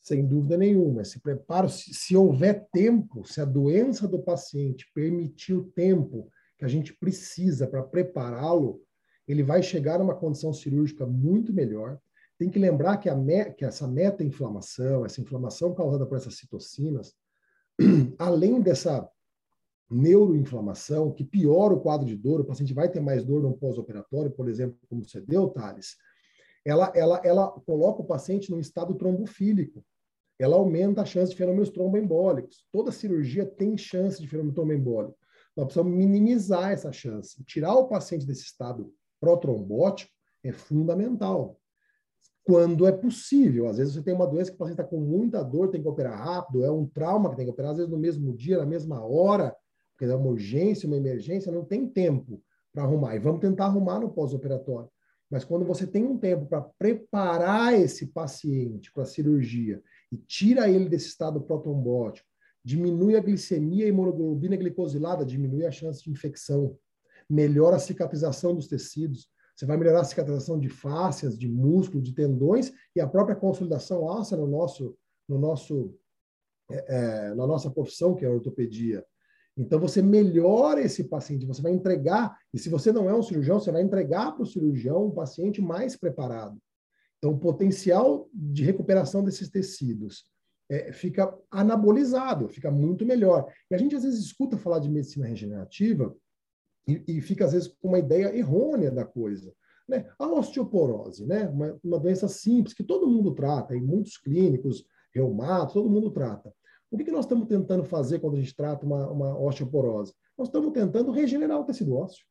Sem 0.02 0.26
dúvida 0.26 0.58
nenhuma. 0.58 1.06
Se 1.06 1.20
preparo, 1.20 1.70
se, 1.70 1.94
se 1.94 2.18
houver 2.18 2.68
tempo, 2.74 3.24
se 3.24 3.40
a 3.40 3.46
doença 3.46 4.08
do 4.08 4.20
paciente 4.20 4.90
permitir 4.94 5.54
o 5.54 5.66
tempo 5.66 6.28
que 6.58 6.66
a 6.66 6.68
gente 6.68 6.94
precisa 6.94 7.68
para 7.68 7.84
prepará-lo, 7.84 8.82
ele 9.28 9.44
vai 9.44 9.62
chegar 9.62 10.02
a 10.02 10.04
uma 10.04 10.16
condição 10.16 10.52
cirúrgica 10.52 11.06
muito 11.06 11.54
melhor. 11.54 12.00
Tem 12.38 12.50
que 12.50 12.58
lembrar 12.58 12.98
que, 12.98 13.14
me, 13.14 13.46
que 13.52 13.64
essa 13.64 13.88
meta-inflamação, 13.88 15.06
essa 15.06 15.22
inflamação 15.22 15.74
causada 15.76 16.06
por 16.06 16.18
essas 16.18 16.36
citocinas, 16.36 17.14
além 18.18 18.60
dessa 18.60 19.08
neuroinflamação, 19.90 21.12
que 21.12 21.24
piora 21.24 21.74
o 21.74 21.80
quadro 21.80 22.08
de 22.08 22.16
dor, 22.16 22.42
o 22.42 22.46
paciente 22.46 22.74
vai 22.74 22.90
ter 22.90 23.02
mais 23.02 23.24
dor 23.24 23.44
no 23.44 23.56
pós-operatório, 23.56 24.32
por 24.32 24.50
exemplo, 24.50 24.78
como 24.90 25.04
você 25.04 25.22
deu, 25.22 25.50
Thales, 25.50 25.98
ela, 26.66 26.92
ela, 26.96 27.22
ela 27.24 27.52
coloca 27.52 28.02
o 28.02 28.06
paciente 28.06 28.50
num 28.50 28.60
estado 28.60 28.96
trombofílico 28.96 29.84
ela 30.44 30.56
aumenta 30.56 31.02
a 31.02 31.06
chance 31.06 31.32
de 31.32 31.38
fenômenos 31.38 31.70
tromboembólicos. 31.70 32.66
Toda 32.72 32.92
cirurgia 32.92 33.46
tem 33.46 33.78
chance 33.78 34.20
de 34.20 34.28
fenômeno 34.28 34.54
tromboembólico. 34.54 35.18
Nós 35.56 35.66
precisamos 35.66 35.94
minimizar 35.94 36.72
essa 36.72 36.92
chance. 36.92 37.44
Tirar 37.44 37.76
o 37.76 37.88
paciente 37.88 38.26
desse 38.26 38.44
estado 38.44 38.94
protrombótico 39.20 40.12
é 40.44 40.52
fundamental. 40.52 41.60
Quando 42.44 42.88
é 42.88 42.92
possível. 42.92 43.68
Às 43.68 43.78
vezes 43.78 43.94
você 43.94 44.02
tem 44.02 44.14
uma 44.14 44.26
doença 44.26 44.50
que 44.50 44.56
o 44.56 44.58
paciente 44.58 44.80
está 44.80 44.90
com 44.90 45.00
muita 45.00 45.44
dor, 45.44 45.70
tem 45.70 45.82
que 45.82 45.88
operar 45.88 46.18
rápido, 46.18 46.66
é 46.66 46.72
um 46.72 46.88
trauma 46.88 47.30
que 47.30 47.36
tem 47.36 47.46
que 47.46 47.52
operar, 47.52 47.72
às 47.72 47.78
vezes 47.78 47.92
no 47.92 48.00
mesmo 48.00 48.34
dia, 48.34 48.58
na 48.58 48.66
mesma 48.66 49.06
hora, 49.06 49.56
porque 49.92 50.12
é 50.12 50.16
uma 50.16 50.30
urgência, 50.30 50.88
uma 50.88 50.98
emergência, 50.98 51.52
não 51.52 51.64
tem 51.64 51.88
tempo 51.88 52.42
para 52.74 52.84
arrumar. 52.84 53.16
E 53.16 53.20
vamos 53.20 53.42
tentar 53.42 53.66
arrumar 53.66 54.00
no 54.00 54.10
pós-operatório. 54.10 54.90
Mas 55.30 55.46
quando 55.46 55.66
você 55.66 55.88
tem 55.88 56.04
um 56.04 56.18
tempo 56.18 56.46
para 56.46 56.62
preparar 56.62 57.74
esse 57.80 58.08
paciente 58.08 58.92
para 58.92 59.04
a 59.04 59.06
cirurgia 59.06 59.82
e 60.12 60.18
tira 60.18 60.70
ele 60.70 60.90
desse 60.90 61.08
estado 61.08 61.42
protrombótico, 61.42 62.28
diminui 62.64 63.16
a 63.16 63.22
glicemia 63.22 63.86
e 63.86 63.90
hemoglobina 63.90 64.56
glicosilada, 64.56 65.26
diminui 65.26 65.66
a 65.66 65.72
chance 65.72 66.04
de 66.04 66.12
infecção, 66.12 66.78
melhora 67.30 67.78
a 67.78 67.80
cicatrização 67.80 68.54
dos 68.54 68.68
tecidos, 68.68 69.30
você 69.56 69.66
vai 69.66 69.78
melhorar 69.78 70.02
a 70.02 70.06
cicatrização 70.06 70.60
de 70.60 70.70
fáscias, 70.70 71.38
de 71.38 71.48
músculos, 71.48 72.04
de 72.04 72.14
tendões 72.14 72.72
e 72.96 73.00
a 73.00 73.08
própria 73.08 73.36
consolidação 73.36 74.02
óssea 74.02 74.38
no 74.38 74.48
nosso, 74.48 74.98
no 75.28 75.38
nosso, 75.38 75.96
é, 76.70 76.86
é, 76.88 77.36
na 77.36 77.46
nossa 77.46 77.70
profissão, 77.70 78.16
que 78.16 78.26
é 78.26 78.28
a 78.28 78.32
ortopedia. 78.32 79.06
Então, 79.56 79.80
você 79.80 80.02
melhora 80.02 80.82
esse 80.82 81.04
paciente, 81.04 81.46
você 81.46 81.62
vai 81.62 81.74
entregar, 81.74 82.36
e 82.54 82.58
se 82.58 82.70
você 82.70 82.92
não 82.92 83.10
é 83.10 83.14
um 83.14 83.22
cirurgião, 83.22 83.60
você 83.60 83.72
vai 83.72 83.82
entregar 83.82 84.32
para 84.32 84.44
o 84.44 84.48
cirurgião 84.48 85.06
um 85.06 85.12
paciente 85.12 85.62
mais 85.62 85.96
preparado. 85.96 86.58
Então, 87.22 87.34
o 87.34 87.40
potencial 87.40 88.28
de 88.34 88.64
recuperação 88.64 89.24
desses 89.24 89.48
tecidos 89.48 90.26
é, 90.68 90.92
fica 90.92 91.38
anabolizado, 91.52 92.50
fica 92.50 92.72
muito 92.72 93.06
melhor. 93.06 93.46
E 93.70 93.76
a 93.76 93.78
gente, 93.78 93.96
às 93.96 94.04
vezes, 94.04 94.26
escuta 94.26 94.58
falar 94.58 94.80
de 94.80 94.90
medicina 94.90 95.28
regenerativa 95.28 96.16
e, 96.88 97.04
e 97.08 97.22
fica, 97.22 97.46
às 97.46 97.52
vezes, 97.52 97.68
com 97.68 97.90
uma 97.90 98.00
ideia 98.00 98.36
errônea 98.36 98.90
da 98.90 99.06
coisa. 99.06 99.54
Né? 99.88 100.10
A 100.18 100.28
osteoporose, 100.28 101.28
né? 101.28 101.48
uma, 101.50 101.80
uma 101.84 102.00
doença 102.00 102.28
simples 102.28 102.74
que 102.74 102.84
todo 102.84 103.08
mundo 103.08 103.36
trata, 103.36 103.76
em 103.76 103.82
muitos 103.82 104.18
clínicos, 104.18 104.84
reumatos, 105.14 105.76
todo 105.76 105.90
mundo 105.90 106.10
trata. 106.10 106.52
O 106.90 106.98
que, 106.98 107.04
que 107.04 107.12
nós 107.12 107.26
estamos 107.26 107.48
tentando 107.48 107.84
fazer 107.84 108.18
quando 108.18 108.38
a 108.38 108.40
gente 108.40 108.56
trata 108.56 108.84
uma, 108.84 109.12
uma 109.12 109.40
osteoporose? 109.40 110.14
Nós 110.36 110.48
estamos 110.48 110.72
tentando 110.74 111.12
regenerar 111.12 111.60
o 111.60 111.66
tecido 111.66 111.96
ósseo. 111.96 112.26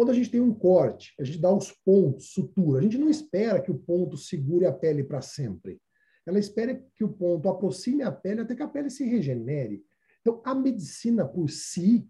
Quando 0.00 0.12
a 0.12 0.14
gente 0.14 0.30
tem 0.30 0.40
um 0.40 0.54
corte, 0.54 1.12
a 1.20 1.24
gente 1.24 1.36
dá 1.36 1.54
os 1.54 1.72
pontos, 1.84 2.32
sutura, 2.32 2.78
a 2.78 2.82
gente 2.82 2.96
não 2.96 3.10
espera 3.10 3.60
que 3.60 3.70
o 3.70 3.78
ponto 3.78 4.16
segure 4.16 4.64
a 4.64 4.72
pele 4.72 5.04
para 5.04 5.20
sempre. 5.20 5.78
Ela 6.26 6.38
espera 6.38 6.82
que 6.96 7.04
o 7.04 7.08
ponto 7.10 7.46
aproxime 7.50 8.02
a 8.02 8.10
pele 8.10 8.40
até 8.40 8.56
que 8.56 8.62
a 8.62 8.66
pele 8.66 8.88
se 8.88 9.04
regenere. 9.04 9.84
Então, 10.22 10.40
a 10.42 10.54
medicina 10.54 11.28
por 11.28 11.50
si 11.50 12.08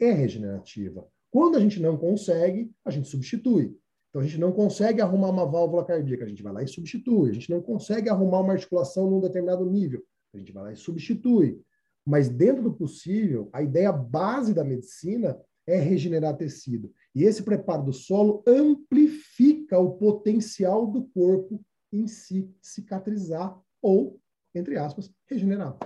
é 0.00 0.10
regenerativa. 0.10 1.06
Quando 1.30 1.58
a 1.58 1.60
gente 1.60 1.78
não 1.82 1.98
consegue, 1.98 2.72
a 2.82 2.90
gente 2.90 3.08
substitui. 3.08 3.76
Então, 4.08 4.22
a 4.22 4.24
gente 4.24 4.40
não 4.40 4.50
consegue 4.50 5.02
arrumar 5.02 5.28
uma 5.28 5.44
válvula 5.44 5.84
cardíaca, 5.84 6.24
a 6.24 6.28
gente 6.28 6.42
vai 6.42 6.54
lá 6.54 6.62
e 6.62 6.66
substitui. 6.66 7.28
A 7.28 7.34
gente 7.34 7.50
não 7.50 7.60
consegue 7.60 8.08
arrumar 8.08 8.40
uma 8.40 8.54
articulação 8.54 9.10
num 9.10 9.20
determinado 9.20 9.66
nível, 9.66 10.02
a 10.32 10.38
gente 10.38 10.50
vai 10.50 10.62
lá 10.62 10.72
e 10.72 10.76
substitui. 10.76 11.60
Mas, 12.06 12.30
dentro 12.30 12.62
do 12.62 12.72
possível, 12.72 13.50
a 13.52 13.60
ideia 13.62 13.92
base 13.92 14.54
da 14.54 14.64
medicina 14.64 15.38
é 15.68 15.78
regenerar 15.78 16.34
tecido. 16.36 16.90
E 17.14 17.24
esse 17.24 17.42
preparo 17.42 17.84
do 17.84 17.92
solo 17.92 18.42
amplifica 18.46 19.78
o 19.78 19.92
potencial 19.98 20.86
do 20.86 21.04
corpo 21.08 21.62
em 21.92 22.06
si 22.06 22.50
cicatrizar 22.60 23.56
ou, 23.82 24.18
entre 24.54 24.78
aspas, 24.78 25.12
regenerar. 25.28 25.76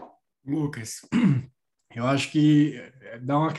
Lucas, 0.47 1.01
eu 1.95 2.07
acho 2.07 2.31
que 2.31 2.77
eh, 2.77 3.19
dá 3.19 3.39
uma 3.39 3.53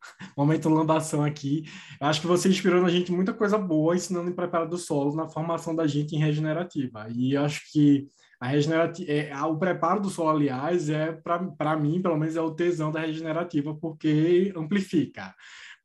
momento 0.36 0.68
lambação 0.68 1.24
aqui. 1.24 1.64
Acho 2.00 2.20
que 2.20 2.26
você 2.26 2.48
inspirou 2.48 2.82
na 2.82 2.90
gente 2.90 3.10
muita 3.10 3.32
coisa 3.32 3.56
boa 3.56 3.96
ensinando 3.96 4.30
em 4.30 4.34
preparo 4.34 4.68
do 4.68 4.76
solo 4.76 5.16
na 5.16 5.28
formação 5.28 5.74
da 5.74 5.86
gente 5.86 6.14
em 6.14 6.18
regenerativa. 6.18 7.08
E 7.10 7.36
acho 7.36 7.72
que 7.72 8.08
a 8.40 8.48
regenerativa, 8.48 9.10
é, 9.10 9.42
o 9.42 9.56
preparo 9.56 10.00
do 10.00 10.10
solo, 10.10 10.30
aliás, 10.30 10.88
é 10.90 11.12
para 11.12 11.76
mim, 11.76 12.02
pelo 12.02 12.16
menos, 12.16 12.36
é 12.36 12.40
o 12.40 12.54
tesão 12.54 12.90
da 12.92 13.00
regenerativa, 13.00 13.74
porque 13.74 14.52
amplifica. 14.56 15.34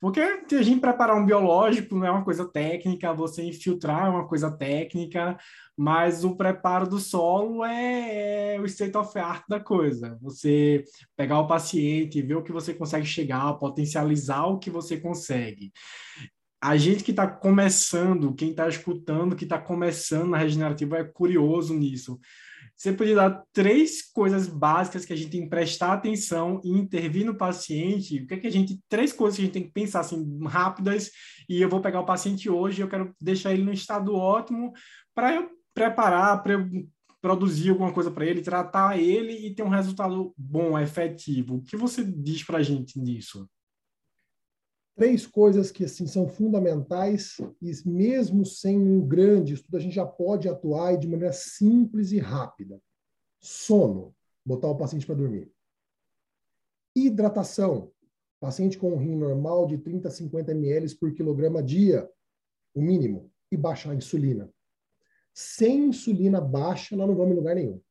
Porque 0.01 0.19
a 0.19 0.63
gente 0.63 0.81
preparar 0.81 1.15
um 1.15 1.25
biológico 1.25 1.95
não 1.95 2.07
é 2.07 2.09
uma 2.09 2.23
coisa 2.23 2.43
técnica, 2.43 3.13
você 3.13 3.43
infiltrar 3.43 4.07
é 4.07 4.09
uma 4.09 4.27
coisa 4.27 4.49
técnica, 4.49 5.37
mas 5.77 6.25
o 6.25 6.35
preparo 6.35 6.89
do 6.89 6.97
solo 6.97 7.63
é, 7.63 8.55
é 8.55 8.59
o 8.59 8.65
state 8.65 8.97
of 8.97 9.17
art 9.19 9.43
da 9.47 9.59
coisa. 9.59 10.17
Você 10.19 10.83
pegar 11.15 11.39
o 11.39 11.45
paciente, 11.45 12.21
ver 12.21 12.33
o 12.33 12.41
que 12.41 12.51
você 12.51 12.73
consegue 12.73 13.05
chegar, 13.05 13.53
potencializar 13.59 14.47
o 14.47 14.57
que 14.57 14.71
você 14.71 14.97
consegue. 14.97 15.71
A 16.61 16.77
gente 16.77 17.03
que 17.03 17.11
está 17.11 17.27
começando, 17.27 18.35
quem 18.35 18.51
está 18.51 18.69
escutando, 18.69 19.35
que 19.35 19.45
está 19.45 19.57
começando 19.57 20.29
na 20.29 20.37
regenerativa 20.37 20.99
é 20.99 21.03
curioso 21.03 21.73
nisso. 21.73 22.19
Você 22.75 22.93
podia 22.93 23.15
dar 23.15 23.43
três 23.51 24.01
coisas 24.11 24.47
básicas 24.47 25.03
que 25.03 25.13
a 25.13 25.15
gente 25.15 25.31
tem 25.31 25.43
que 25.43 25.49
prestar 25.49 25.93
atenção 25.93 26.61
e 26.63 26.69
intervir 26.69 27.25
no 27.25 27.35
paciente. 27.35 28.19
O 28.19 28.27
que 28.27 28.33
é 28.35 28.37
que 28.37 28.47
a 28.47 28.51
gente, 28.51 28.79
três 28.87 29.11
coisas 29.11 29.37
que 29.37 29.43
a 29.43 29.45
gente 29.45 29.53
tem 29.53 29.63
que 29.63 29.71
pensar 29.71 30.01
assim 30.01 30.39
rápidas 30.45 31.11
e 31.49 31.61
eu 31.61 31.69
vou 31.69 31.81
pegar 31.81 31.99
o 31.99 32.05
paciente 32.05 32.49
hoje, 32.49 32.81
eu 32.81 32.87
quero 32.87 33.15
deixar 33.19 33.53
ele 33.53 33.63
no 33.63 33.73
estado 33.73 34.15
ótimo 34.15 34.71
para 35.13 35.33
eu 35.35 35.49
preparar, 35.73 36.41
para 36.41 36.53
eu 36.53 36.69
produzir 37.21 37.69
alguma 37.69 37.93
coisa 37.93 38.09
para 38.09 38.25
ele, 38.25 38.41
tratar 38.41 38.99
ele 38.99 39.33
e 39.45 39.53
ter 39.53 39.63
um 39.63 39.69
resultado 39.69 40.33
bom, 40.37 40.77
efetivo. 40.77 41.55
O 41.55 41.61
que 41.61 41.77
você 41.77 42.03
diz 42.03 42.43
para 42.43 42.59
a 42.59 42.63
gente 42.63 42.99
nisso? 42.99 43.47
Três 44.95 45.25
coisas 45.25 45.71
que 45.71 45.85
assim 45.85 46.05
são 46.05 46.27
fundamentais 46.27 47.37
e 47.61 47.71
mesmo 47.87 48.45
sem 48.45 48.77
um 48.77 49.05
grande 49.07 49.53
estudo 49.53 49.77
a 49.77 49.79
gente 49.79 49.95
já 49.95 50.05
pode 50.05 50.49
atuar 50.49 50.97
de 50.97 51.07
maneira 51.07 51.33
simples 51.33 52.11
e 52.11 52.19
rápida. 52.19 52.81
Sono, 53.39 54.13
botar 54.45 54.67
o 54.67 54.77
paciente 54.77 55.05
para 55.05 55.15
dormir. 55.15 55.51
Hidratação, 56.95 57.91
paciente 58.39 58.77
com 58.77 58.93
um 58.93 58.97
rim 58.97 59.15
normal 59.15 59.65
de 59.65 59.77
30 59.77 60.09
a 60.09 60.11
50 60.11 60.51
ml 60.51 60.95
por 60.95 61.13
quilograma 61.13 61.63
dia, 61.63 62.09
o 62.73 62.81
mínimo, 62.81 63.31
e 63.51 63.57
baixar 63.57 63.91
a 63.91 63.95
insulina. 63.95 64.51
Sem 65.33 65.87
insulina 65.87 66.41
baixa, 66.41 66.95
nós 66.95 67.07
não 67.07 67.15
vamos 67.15 67.33
em 67.33 67.37
lugar 67.37 67.55
nenhum. 67.55 67.81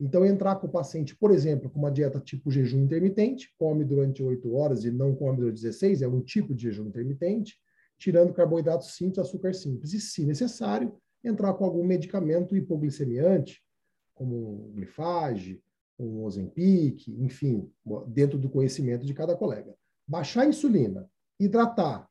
Então, 0.00 0.24
entrar 0.24 0.56
com 0.56 0.68
o 0.68 0.70
paciente, 0.70 1.16
por 1.16 1.32
exemplo, 1.32 1.68
com 1.68 1.78
uma 1.78 1.90
dieta 1.90 2.20
tipo 2.20 2.50
jejum 2.50 2.84
intermitente, 2.84 3.52
come 3.58 3.84
durante 3.84 4.22
8 4.22 4.54
horas 4.54 4.84
e 4.84 4.90
não 4.90 5.14
come 5.14 5.38
durante 5.38 5.60
16, 5.60 6.02
é 6.02 6.08
um 6.08 6.20
tipo 6.20 6.54
de 6.54 6.64
jejum 6.64 6.86
intermitente, 6.86 7.56
tirando 7.98 8.32
carboidratos 8.32 8.94
simples, 8.94 9.18
açúcar 9.18 9.52
simples. 9.54 9.92
E, 9.92 10.00
se 10.00 10.24
necessário, 10.24 10.94
entrar 11.24 11.52
com 11.54 11.64
algum 11.64 11.84
medicamento 11.84 12.56
hipoglicemiante, 12.56 13.60
como 14.14 14.70
glifage, 14.74 15.60
um 15.98 16.22
Ozempic, 16.22 17.08
enfim, 17.08 17.68
dentro 18.06 18.38
do 18.38 18.48
conhecimento 18.48 19.04
de 19.04 19.12
cada 19.12 19.36
colega. 19.36 19.74
Baixar 20.06 20.42
a 20.42 20.46
insulina, 20.46 21.10
hidratar 21.40 22.08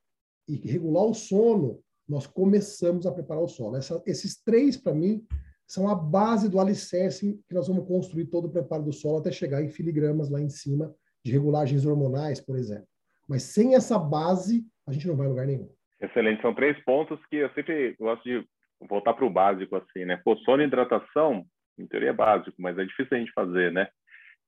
e 0.48 0.56
regular 0.56 1.06
o 1.06 1.14
sono 1.14 1.82
nós 2.08 2.26
começamos 2.26 3.06
a 3.06 3.12
preparar 3.12 3.44
o 3.44 3.48
solo. 3.48 3.76
Essa, 3.76 4.02
esses 4.06 4.42
três, 4.42 4.78
para 4.78 4.94
mim, 4.94 5.26
são 5.68 5.90
a 5.90 5.94
base 5.94 6.50
do 6.50 6.60
alicerce 6.60 7.40
que 7.48 7.54
nós 7.54 7.68
vamos 7.68 7.86
construir 7.86 8.26
todo 8.28 8.46
o 8.46 8.52
preparo 8.52 8.84
do 8.84 8.94
solo 8.94 9.20
até 9.20 9.32
chegar 9.32 9.62
em 9.62 9.70
filigramas 9.70 10.30
lá 10.30 10.40
em 10.40 10.50
cima, 10.50 10.96
de 11.24 11.32
regulagens 11.32 11.86
hormonais, 11.86 12.40
por 12.40 12.56
exemplo. 12.56 12.88
Mas 13.28 13.44
sem 13.44 13.76
essa 13.76 14.00
base, 14.00 14.66
a 14.88 14.94
gente 14.94 15.06
não 15.06 15.18
vai 15.18 15.28
a 15.28 15.30
lugar 15.30 15.46
nenhum. 15.46 15.70
Excelente. 16.02 16.42
São 16.42 16.56
três 16.56 16.82
pontos 16.86 17.20
que 17.30 17.36
eu 17.36 17.50
sempre 17.50 17.96
gosto 18.00 18.24
de 18.24 18.48
voltar 18.88 19.14
para 19.14 19.26
o 19.26 19.30
básico, 19.30 19.76
assim, 19.76 20.06
né? 20.06 20.16
Pô, 20.24 20.38
sono 20.38 20.64
e 20.64 20.66
hidratação, 20.66 21.44
em 21.78 21.86
teoria 21.86 22.12
é 22.12 22.14
básico, 22.14 22.56
mas 22.58 22.78
é 22.78 22.86
difícil 22.86 23.18
a 23.18 23.20
gente 23.20 23.34
fazer, 23.34 23.72
né? 23.74 23.90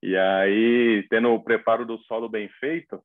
E 0.02 0.16
aí, 0.16 1.06
tendo 1.10 1.30
o 1.30 1.44
preparo 1.44 1.86
do 1.86 1.98
solo 2.04 2.30
bem 2.30 2.48
feito, 2.62 3.02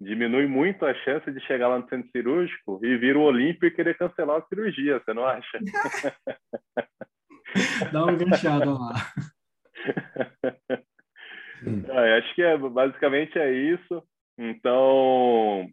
diminui 0.00 0.48
muito 0.48 0.84
a 0.84 0.92
chance 0.92 1.30
de 1.30 1.38
chegar 1.46 1.68
lá 1.68 1.78
no 1.78 1.88
centro 1.88 2.10
cirúrgico 2.10 2.80
e 2.82 2.96
vir 2.96 3.16
o 3.16 3.22
Olímpio 3.22 3.68
e 3.68 3.70
querer 3.70 3.96
cancelar 3.96 4.38
a 4.38 4.46
cirurgia, 4.46 4.98
você 4.98 5.14
não 5.14 5.24
acha? 5.24 5.60
Dá 7.92 8.04
uma 8.04 8.14
ganchada 8.14 8.70
lá. 8.70 8.92
É, 11.64 12.18
acho 12.18 12.34
que 12.34 12.42
é, 12.42 12.58
basicamente 12.58 13.38
é 13.38 13.52
isso. 13.52 14.02
Então, 14.36 15.68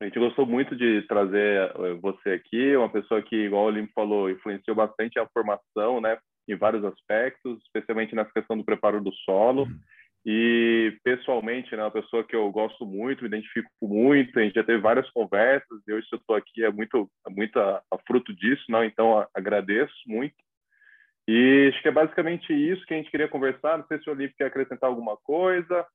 a 0.00 0.04
gente 0.04 0.18
gostou 0.18 0.46
muito 0.46 0.76
de 0.76 1.02
trazer 1.02 1.72
eh, 1.74 1.94
você 2.00 2.30
aqui, 2.30 2.76
uma 2.76 2.88
pessoa 2.88 3.20
que, 3.20 3.34
igual 3.34 3.64
o 3.64 3.66
Olímpio 3.66 3.92
falou, 3.94 4.30
influenciou 4.30 4.76
bastante 4.76 5.18
a 5.18 5.26
formação, 5.28 6.00
né, 6.00 6.18
em 6.48 6.54
vários 6.54 6.84
aspectos, 6.84 7.58
especialmente 7.64 8.14
nessa 8.14 8.30
questão 8.32 8.56
do 8.56 8.64
preparo 8.64 9.02
do 9.02 9.12
solo. 9.24 9.62
Uhum. 9.62 9.80
E, 10.24 10.96
pessoalmente, 11.02 11.74
né, 11.74 11.82
uma 11.82 11.90
pessoa 11.90 12.22
que 12.22 12.36
eu 12.36 12.48
gosto 12.52 12.86
muito, 12.86 13.22
me 13.22 13.28
identifico 13.28 13.68
muito, 13.82 14.38
a 14.38 14.42
gente 14.42 14.54
já 14.54 14.62
teve 14.62 14.78
várias 14.78 15.10
conversas, 15.10 15.80
e 15.86 15.92
hoje 15.92 16.06
eu 16.12 16.18
estou 16.18 16.36
aqui 16.36 16.62
é 16.62 16.70
muito, 16.70 17.10
é 17.26 17.30
muito 17.30 17.58
a, 17.58 17.82
a 17.92 17.98
fruto 18.06 18.32
disso, 18.34 18.64
não? 18.68 18.84
então 18.84 19.26
agradeço 19.34 19.94
muito. 20.06 20.34
E 21.30 21.68
acho 21.68 21.82
que 21.82 21.88
é 21.88 21.92
basicamente 21.92 22.54
isso 22.54 22.86
que 22.86 22.94
a 22.94 22.96
gente 22.96 23.10
queria 23.10 23.28
conversar. 23.28 23.76
Não 23.76 23.86
sei 23.86 23.98
se 23.98 24.08
o 24.08 24.12
Olívio 24.14 24.34
quer 24.34 24.46
acrescentar 24.46 24.88
alguma 24.88 25.14
coisa. 25.18 25.86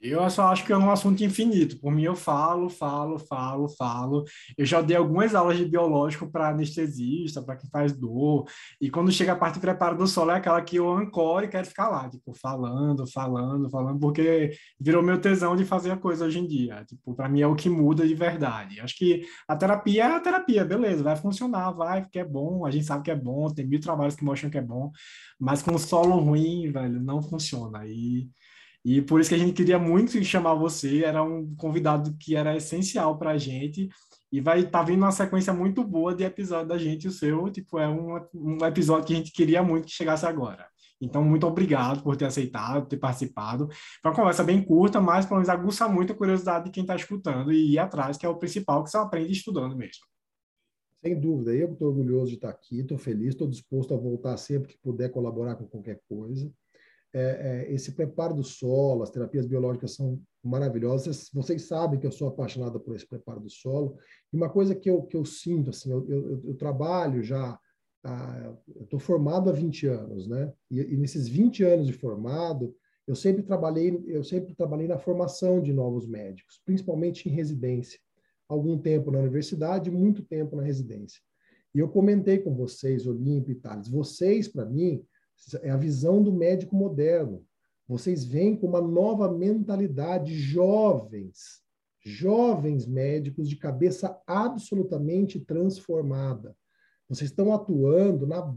Eu 0.00 0.28
só 0.30 0.44
acho 0.44 0.64
que 0.64 0.72
é 0.72 0.76
um 0.76 0.90
assunto 0.90 1.22
infinito. 1.22 1.78
Por 1.78 1.92
mim, 1.92 2.04
eu 2.04 2.16
falo, 2.16 2.70
falo, 2.70 3.18
falo, 3.18 3.68
falo. 3.68 4.24
Eu 4.56 4.64
já 4.64 4.80
dei 4.80 4.96
algumas 4.96 5.34
aulas 5.34 5.58
de 5.58 5.66
biológico 5.66 6.26
para 6.30 6.48
anestesista, 6.48 7.42
para 7.42 7.56
quem 7.56 7.68
faz 7.68 7.92
dor. 7.92 8.46
E 8.80 8.90
quando 8.90 9.12
chega 9.12 9.32
a 9.32 9.36
parte 9.36 9.54
de 9.54 9.60
preparo 9.60 9.98
do 9.98 10.06
solo, 10.06 10.30
é 10.30 10.36
aquela 10.36 10.62
que 10.62 10.76
eu 10.76 10.90
ancoro 10.90 11.44
e 11.44 11.48
quero 11.48 11.66
ficar 11.66 11.90
lá, 11.90 12.08
tipo, 12.08 12.32
falando, 12.32 13.06
falando, 13.06 13.68
falando, 13.68 14.00
porque 14.00 14.52
virou 14.80 15.02
meu 15.02 15.20
tesão 15.20 15.54
de 15.54 15.66
fazer 15.66 15.90
a 15.90 15.98
coisa 15.98 16.24
hoje 16.24 16.38
em 16.38 16.46
dia. 16.46 16.82
Tipo, 16.86 17.14
para 17.14 17.28
mim 17.28 17.42
é 17.42 17.46
o 17.46 17.54
que 17.54 17.68
muda 17.68 18.08
de 18.08 18.14
verdade. 18.14 18.80
Acho 18.80 18.96
que 18.96 19.26
a 19.46 19.54
terapia 19.54 20.04
é 20.04 20.16
a 20.16 20.20
terapia, 20.20 20.64
beleza, 20.64 21.02
vai 21.02 21.16
funcionar, 21.16 21.72
vai, 21.72 22.00
porque 22.00 22.18
é 22.18 22.24
bom, 22.24 22.64
a 22.64 22.70
gente 22.70 22.86
sabe 22.86 23.04
que 23.04 23.10
é 23.10 23.16
bom, 23.16 23.52
tem 23.52 23.66
mil 23.66 23.80
trabalhos 23.80 24.16
que 24.16 24.24
mostram 24.24 24.48
que 24.48 24.58
é 24.58 24.62
bom, 24.62 24.90
mas 25.38 25.62
com 25.62 25.76
solo 25.76 26.16
ruim, 26.18 26.70
velho, 26.72 27.00
não 27.02 27.20
funciona. 27.22 27.86
E 27.86 28.28
e 28.84 29.02
por 29.02 29.20
isso 29.20 29.28
que 29.28 29.34
a 29.34 29.38
gente 29.38 29.52
queria 29.52 29.78
muito 29.78 30.22
chamar 30.24 30.54
você, 30.54 31.04
era 31.04 31.22
um 31.22 31.54
convidado 31.54 32.16
que 32.18 32.34
era 32.34 32.56
essencial 32.56 33.18
para 33.18 33.32
a 33.32 33.38
gente. 33.38 33.88
E 34.32 34.40
vai 34.40 34.60
estar 34.60 34.78
tá 34.78 34.84
vindo 34.84 35.00
uma 35.02 35.10
sequência 35.10 35.52
muito 35.52 35.82
boa 35.82 36.14
de 36.14 36.22
episódio 36.22 36.68
da 36.68 36.78
gente, 36.78 37.08
o 37.08 37.10
seu, 37.10 37.50
tipo, 37.50 37.78
é 37.80 37.88
um, 37.88 38.14
um 38.32 38.64
episódio 38.64 39.06
que 39.06 39.12
a 39.12 39.16
gente 39.16 39.32
queria 39.32 39.60
muito 39.60 39.86
que 39.86 39.92
chegasse 39.92 40.24
agora. 40.24 40.68
Então, 41.00 41.24
muito 41.24 41.46
obrigado 41.46 42.02
por 42.02 42.16
ter 42.16 42.26
aceitado, 42.26 42.86
ter 42.86 42.96
participado. 42.96 43.68
Foi 44.00 44.10
uma 44.10 44.14
conversa 44.14 44.44
bem 44.44 44.62
curta, 44.62 45.00
mas 45.00 45.26
pelo 45.26 45.36
menos 45.36 45.48
aguça 45.48 45.88
muito 45.88 46.12
a 46.12 46.16
curiosidade 46.16 46.66
de 46.66 46.70
quem 46.70 46.84
está 46.84 46.94
escutando 46.94 47.50
e 47.50 47.72
ir 47.72 47.78
atrás, 47.78 48.16
que 48.16 48.24
é 48.24 48.28
o 48.28 48.36
principal 48.36 48.84
que 48.84 48.90
você 48.90 48.98
aprende 48.98 49.32
estudando 49.32 49.76
mesmo. 49.76 50.04
Sem 51.02 51.18
dúvida, 51.18 51.52
eu 51.52 51.72
estou 51.72 51.88
orgulhoso 51.88 52.28
de 52.28 52.34
estar 52.34 52.50
aqui, 52.50 52.80
estou 52.80 52.98
feliz, 52.98 53.30
estou 53.30 53.48
disposto 53.48 53.94
a 53.94 53.96
voltar 53.96 54.36
sempre 54.36 54.68
que 54.68 54.78
puder 54.78 55.10
colaborar 55.10 55.56
com 55.56 55.66
qualquer 55.66 56.00
coisa 56.06 56.52
é, 57.12 57.20
é, 57.68 57.72
esse 57.72 57.92
preparo 57.92 58.34
do 58.34 58.44
solo, 58.44 59.02
as 59.02 59.10
terapias 59.10 59.46
biológicas 59.46 59.94
são 59.94 60.20
maravilhosas. 60.42 61.28
Vocês 61.32 61.62
sabem 61.62 61.98
que 61.98 62.06
eu 62.06 62.12
sou 62.12 62.28
apaixonada 62.28 62.78
por 62.78 62.94
esse 62.94 63.06
preparo 63.06 63.40
do 63.40 63.50
solo. 63.50 63.96
E 64.32 64.36
uma 64.36 64.48
coisa 64.48 64.74
que 64.74 64.88
eu, 64.88 65.02
que 65.02 65.16
eu 65.16 65.24
sinto, 65.24 65.70
assim, 65.70 65.90
eu, 65.90 66.08
eu, 66.08 66.42
eu 66.44 66.54
trabalho 66.54 67.22
já, 67.22 67.58
ah, 68.04 68.54
eu 68.76 68.84
estou 68.84 69.00
formado 69.00 69.50
há 69.50 69.52
20 69.52 69.86
anos, 69.88 70.28
né? 70.28 70.52
E, 70.70 70.80
e, 70.80 70.96
nesses 70.96 71.26
20 71.28 71.64
anos 71.64 71.86
de 71.86 71.92
formado, 71.92 72.74
eu 73.06 73.16
sempre 73.16 73.42
trabalhei, 73.42 74.02
eu 74.06 74.22
sempre 74.22 74.54
trabalhei 74.54 74.86
na 74.86 74.98
formação 74.98 75.60
de 75.60 75.72
novos 75.72 76.06
médicos, 76.06 76.60
principalmente 76.64 77.28
em 77.28 77.32
residência. 77.32 77.98
Algum 78.48 78.78
tempo 78.78 79.10
na 79.10 79.18
universidade, 79.18 79.90
muito 79.90 80.22
tempo 80.22 80.56
na 80.56 80.62
residência. 80.62 81.20
E 81.74 81.78
eu 81.78 81.88
comentei 81.88 82.38
com 82.38 82.54
vocês, 82.54 83.06
Olímpio 83.06 83.52
e 83.52 83.56
Thales, 83.56 83.88
vocês, 83.88 84.48
para 84.48 84.64
mim, 84.64 85.04
é 85.62 85.70
a 85.70 85.76
visão 85.76 86.22
do 86.22 86.32
médico 86.32 86.74
moderno. 86.76 87.44
Vocês 87.88 88.24
vêm 88.24 88.56
com 88.56 88.66
uma 88.66 88.80
nova 88.80 89.30
mentalidade, 89.30 90.34
jovens, 90.34 91.60
jovens 92.04 92.86
médicos 92.86 93.48
de 93.48 93.56
cabeça 93.56 94.20
absolutamente 94.26 95.40
transformada. 95.40 96.56
Vocês 97.08 97.30
estão 97.30 97.52
atuando 97.52 98.26
na, 98.26 98.54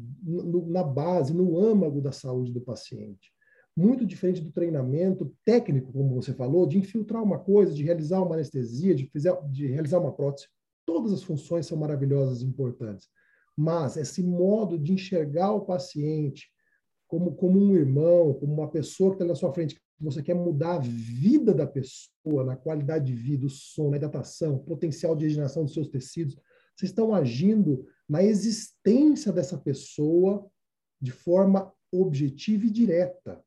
na 0.67 0.83
base, 0.83 1.33
no 1.33 1.57
âmago 1.57 1.99
da 1.99 2.11
saúde 2.11 2.51
do 2.51 2.61
paciente. 2.61 3.33
Muito 3.75 4.05
diferente 4.05 4.41
do 4.41 4.51
treinamento 4.51 5.35
técnico, 5.43 5.91
como 5.91 6.13
você 6.13 6.31
falou, 6.31 6.67
de 6.67 6.77
infiltrar 6.77 7.23
uma 7.23 7.39
coisa, 7.39 7.73
de 7.73 7.83
realizar 7.83 8.21
uma 8.21 8.35
anestesia, 8.35 8.93
de, 8.93 9.07
fazer, 9.07 9.35
de 9.49 9.65
realizar 9.65 9.97
uma 9.97 10.13
prótese. 10.13 10.47
Todas 10.85 11.11
as 11.11 11.23
funções 11.23 11.65
são 11.65 11.75
maravilhosas 11.75 12.41
e 12.41 12.45
importantes. 12.45 13.09
Mas 13.57 13.97
esse 13.97 14.21
modo 14.21 14.77
de 14.77 14.93
enxergar 14.93 15.51
o 15.53 15.65
paciente, 15.65 16.47
como, 17.13 17.35
como 17.35 17.59
um 17.59 17.75
irmão, 17.75 18.33
como 18.33 18.55
uma 18.55 18.67
pessoa 18.67 19.11
que 19.11 19.17
está 19.17 19.25
na 19.25 19.35
sua 19.35 19.53
frente, 19.53 19.75
que 19.75 19.81
você 20.03 20.23
quer 20.23 20.33
mudar 20.33 20.77
a 20.77 20.79
vida 20.79 21.53
da 21.53 21.67
pessoa, 21.67 22.43
na 22.43 22.55
qualidade 22.55 23.05
de 23.05 23.13
vida, 23.13 23.45
o 23.45 23.49
som, 23.51 23.91
na 23.91 23.97
hidratação, 23.97 24.57
potencial 24.57 25.15
de 25.15 25.25
regeneração 25.25 25.63
dos 25.63 25.75
seus 25.75 25.89
tecidos, 25.89 26.33
vocês 26.75 26.89
estão 26.89 27.13
agindo 27.13 27.85
na 28.09 28.23
existência 28.23 29.31
dessa 29.31 29.55
pessoa 29.59 30.49
de 30.99 31.11
forma 31.11 31.71
objetiva 31.91 32.65
e 32.65 32.71
direta. 32.71 33.39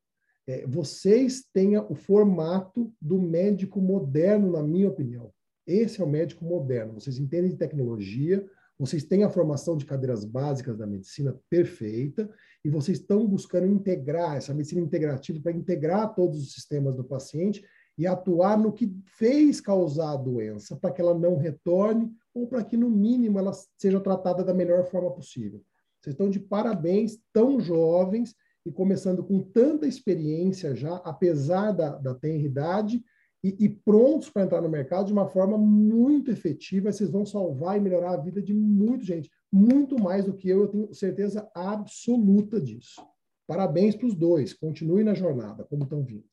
É, 0.47 0.65
vocês 0.65 1.43
têm 1.51 1.77
o 1.77 1.93
formato 1.93 2.93
do 3.01 3.21
médico 3.21 3.81
moderno, 3.81 4.53
na 4.53 4.63
minha 4.63 4.87
opinião. 4.87 5.29
Esse 5.67 5.99
é 5.99 6.05
o 6.05 6.09
médico 6.09 6.45
moderno. 6.45 6.93
Vocês 6.93 7.19
entendem 7.19 7.51
de 7.51 7.57
tecnologia, 7.57 8.49
vocês 8.79 9.03
têm 9.03 9.23
a 9.23 9.29
formação 9.29 9.75
de 9.75 9.85
cadeiras 9.85 10.23
básicas 10.23 10.77
da 10.77 10.85
medicina 10.85 11.35
perfeita 11.49 12.29
e 12.63 12.69
vocês 12.69 12.99
estão 12.99 13.25
buscando 13.27 13.65
integrar 13.65 14.35
essa 14.35 14.53
medicina 14.53 14.81
integrativa 14.81 15.41
para 15.41 15.51
integrar 15.51 16.13
todos 16.13 16.41
os 16.41 16.53
sistemas 16.53 16.95
do 16.95 17.03
paciente 17.03 17.65
e 17.97 18.05
atuar 18.05 18.57
no 18.57 18.71
que 18.71 18.95
fez 19.17 19.59
causar 19.59 20.11
a 20.11 20.17
doença 20.17 20.75
para 20.75 20.91
que 20.91 21.01
ela 21.01 21.17
não 21.17 21.35
retorne 21.37 22.11
ou 22.33 22.47
para 22.47 22.63
que, 22.63 22.77
no 22.77 22.89
mínimo, 22.89 23.39
ela 23.39 23.51
seja 23.77 23.99
tratada 23.99 24.43
da 24.43 24.53
melhor 24.53 24.85
forma 24.85 25.11
possível. 25.11 25.63
Vocês 25.99 26.13
estão 26.13 26.29
de 26.29 26.39
parabéns, 26.39 27.17
tão 27.33 27.59
jovens 27.59 28.35
e 28.63 28.71
começando 28.71 29.23
com 29.23 29.41
tanta 29.41 29.87
experiência 29.87 30.75
já, 30.75 30.97
apesar 30.97 31.71
da, 31.71 31.97
da 31.97 32.13
tenridade, 32.13 33.03
e, 33.43 33.65
e 33.65 33.69
prontos 33.69 34.29
para 34.29 34.43
entrar 34.43 34.61
no 34.61 34.69
mercado 34.69 35.07
de 35.07 35.13
uma 35.13 35.27
forma 35.27 35.57
muito 35.57 36.31
efetiva. 36.31 36.91
Vocês 36.91 37.09
vão 37.09 37.25
salvar 37.25 37.77
e 37.77 37.81
melhorar 37.81 38.11
a 38.11 38.21
vida 38.21 38.41
de 38.41 38.53
muita 38.53 39.03
gente, 39.03 39.29
muito 39.51 40.01
mais 40.01 40.25
do 40.25 40.33
que 40.33 40.49
eu, 40.49 40.61
eu 40.61 40.67
tenho 40.67 40.93
certeza 40.93 41.49
absoluta 41.55 42.59
disso. 42.59 43.01
Parabéns 43.47 43.95
para 43.95 44.07
os 44.07 44.15
dois, 44.15 44.53
continue 44.53 45.03
na 45.03 45.13
jornada, 45.13 45.63
como 45.63 45.83
estão 45.83 46.03
vindo. 46.03 46.25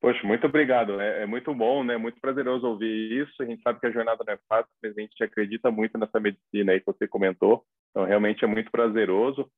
Poxa, 0.00 0.26
muito 0.26 0.46
obrigado. 0.46 1.00
É, 1.00 1.22
é, 1.22 1.26
muito 1.26 1.54
bom, 1.54 1.82
né? 1.82 1.96
Muito 1.96 2.20
prazeroso 2.20 2.66
ouvir 2.66 3.22
isso. 3.22 3.42
A 3.42 3.46
gente 3.46 3.62
sabe 3.62 3.80
que 3.80 3.86
a 3.86 3.90
jornada 3.90 4.22
não 4.26 4.34
é 4.34 4.38
fácil, 4.46 4.70
mas 4.82 4.94
a 4.94 5.00
gente 5.00 5.24
acredita 5.24 5.70
muito 5.70 5.96
nessa 5.96 6.20
medicina 6.20 6.72
aí 6.72 6.80
que 6.80 6.84
você 6.84 7.08
comentou. 7.08 7.64
Então, 7.90 8.04
realmente 8.04 8.44
é 8.44 8.46
muito 8.46 8.70
prazeroso. 8.70 9.50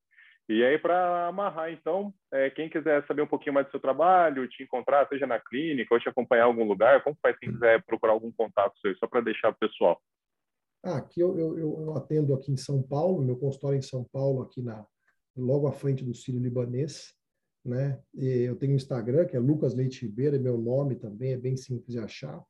E 0.48 0.64
aí, 0.64 0.78
para 0.78 1.26
amarrar, 1.26 1.72
então, 1.72 2.14
é, 2.32 2.48
quem 2.50 2.68
quiser 2.70 3.04
saber 3.06 3.22
um 3.22 3.26
pouquinho 3.26 3.54
mais 3.54 3.66
do 3.66 3.72
seu 3.72 3.80
trabalho, 3.80 4.48
te 4.48 4.62
encontrar, 4.62 5.08
seja 5.08 5.26
na 5.26 5.40
clínica 5.40 5.92
ou 5.92 6.00
te 6.00 6.08
acompanhar 6.08 6.44
em 6.44 6.50
algum 6.50 6.64
lugar, 6.64 7.02
como 7.02 7.18
faz 7.20 7.36
quem 7.38 7.52
quiser 7.52 7.82
procurar 7.84 8.12
algum 8.12 8.30
contato 8.30 8.78
seu, 8.78 8.96
só 8.96 9.08
para 9.08 9.22
deixar 9.22 9.48
o 9.48 9.56
pessoal? 9.56 10.00
Ah, 10.84 10.98
aqui 10.98 11.20
eu, 11.20 11.36
eu, 11.36 11.58
eu, 11.58 11.96
atendo 11.96 12.32
aqui 12.32 12.52
em 12.52 12.56
São 12.56 12.80
Paulo, 12.80 13.24
meu 13.24 13.36
consultório 13.36 13.74
é 13.74 13.78
em 13.80 13.82
São 13.82 14.04
Paulo, 14.04 14.42
aqui 14.42 14.62
na 14.62 14.86
logo 15.36 15.66
à 15.66 15.72
frente 15.72 16.04
do 16.04 16.14
Sírio 16.14 16.40
Libanês, 16.40 17.12
né? 17.64 18.00
E 18.14 18.42
eu 18.42 18.56
tenho 18.56 18.72
um 18.72 18.76
Instagram, 18.76 19.26
que 19.26 19.36
é 19.36 19.40
Lucas 19.40 19.74
Leite 19.74 20.06
Ribeiro, 20.06 20.36
é 20.36 20.38
meu 20.38 20.56
nome 20.56 20.94
também, 20.94 21.32
é 21.32 21.36
bem 21.36 21.56
simples 21.56 21.92
de 21.92 21.98
achar. 21.98 22.42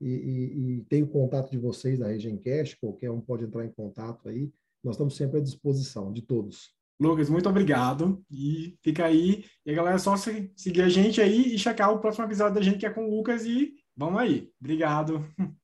E, 0.00 0.08
e, 0.08 0.78
e 0.78 0.84
tenho 0.84 1.06
contato 1.06 1.50
de 1.50 1.58
vocês 1.58 1.98
da 1.98 2.08
Regencast, 2.08 2.76
qualquer 2.78 3.10
um 3.10 3.20
pode 3.20 3.44
entrar 3.44 3.64
em 3.64 3.70
contato 3.70 4.28
aí. 4.28 4.52
Nós 4.84 4.96
estamos 4.96 5.16
sempre 5.16 5.38
à 5.38 5.42
disposição 5.42 6.12
de 6.12 6.22
todos. 6.22 6.75
Lucas, 6.98 7.28
muito 7.28 7.48
obrigado. 7.48 8.24
E 8.30 8.76
fica 8.82 9.04
aí. 9.04 9.44
E 9.64 9.70
a 9.70 9.74
galera, 9.74 9.96
é 9.96 9.98
só 9.98 10.16
seguir 10.16 10.82
a 10.82 10.88
gente 10.88 11.20
aí 11.20 11.54
e 11.54 11.58
checar 11.58 11.92
o 11.92 12.00
próximo 12.00 12.24
episódio 12.24 12.54
da 12.54 12.62
gente 12.62 12.78
que 12.78 12.86
é 12.86 12.90
com 12.90 13.06
o 13.06 13.10
Lucas. 13.16 13.44
E 13.44 13.74
vamos 13.96 14.20
aí. 14.20 14.50
Obrigado. 14.60 15.26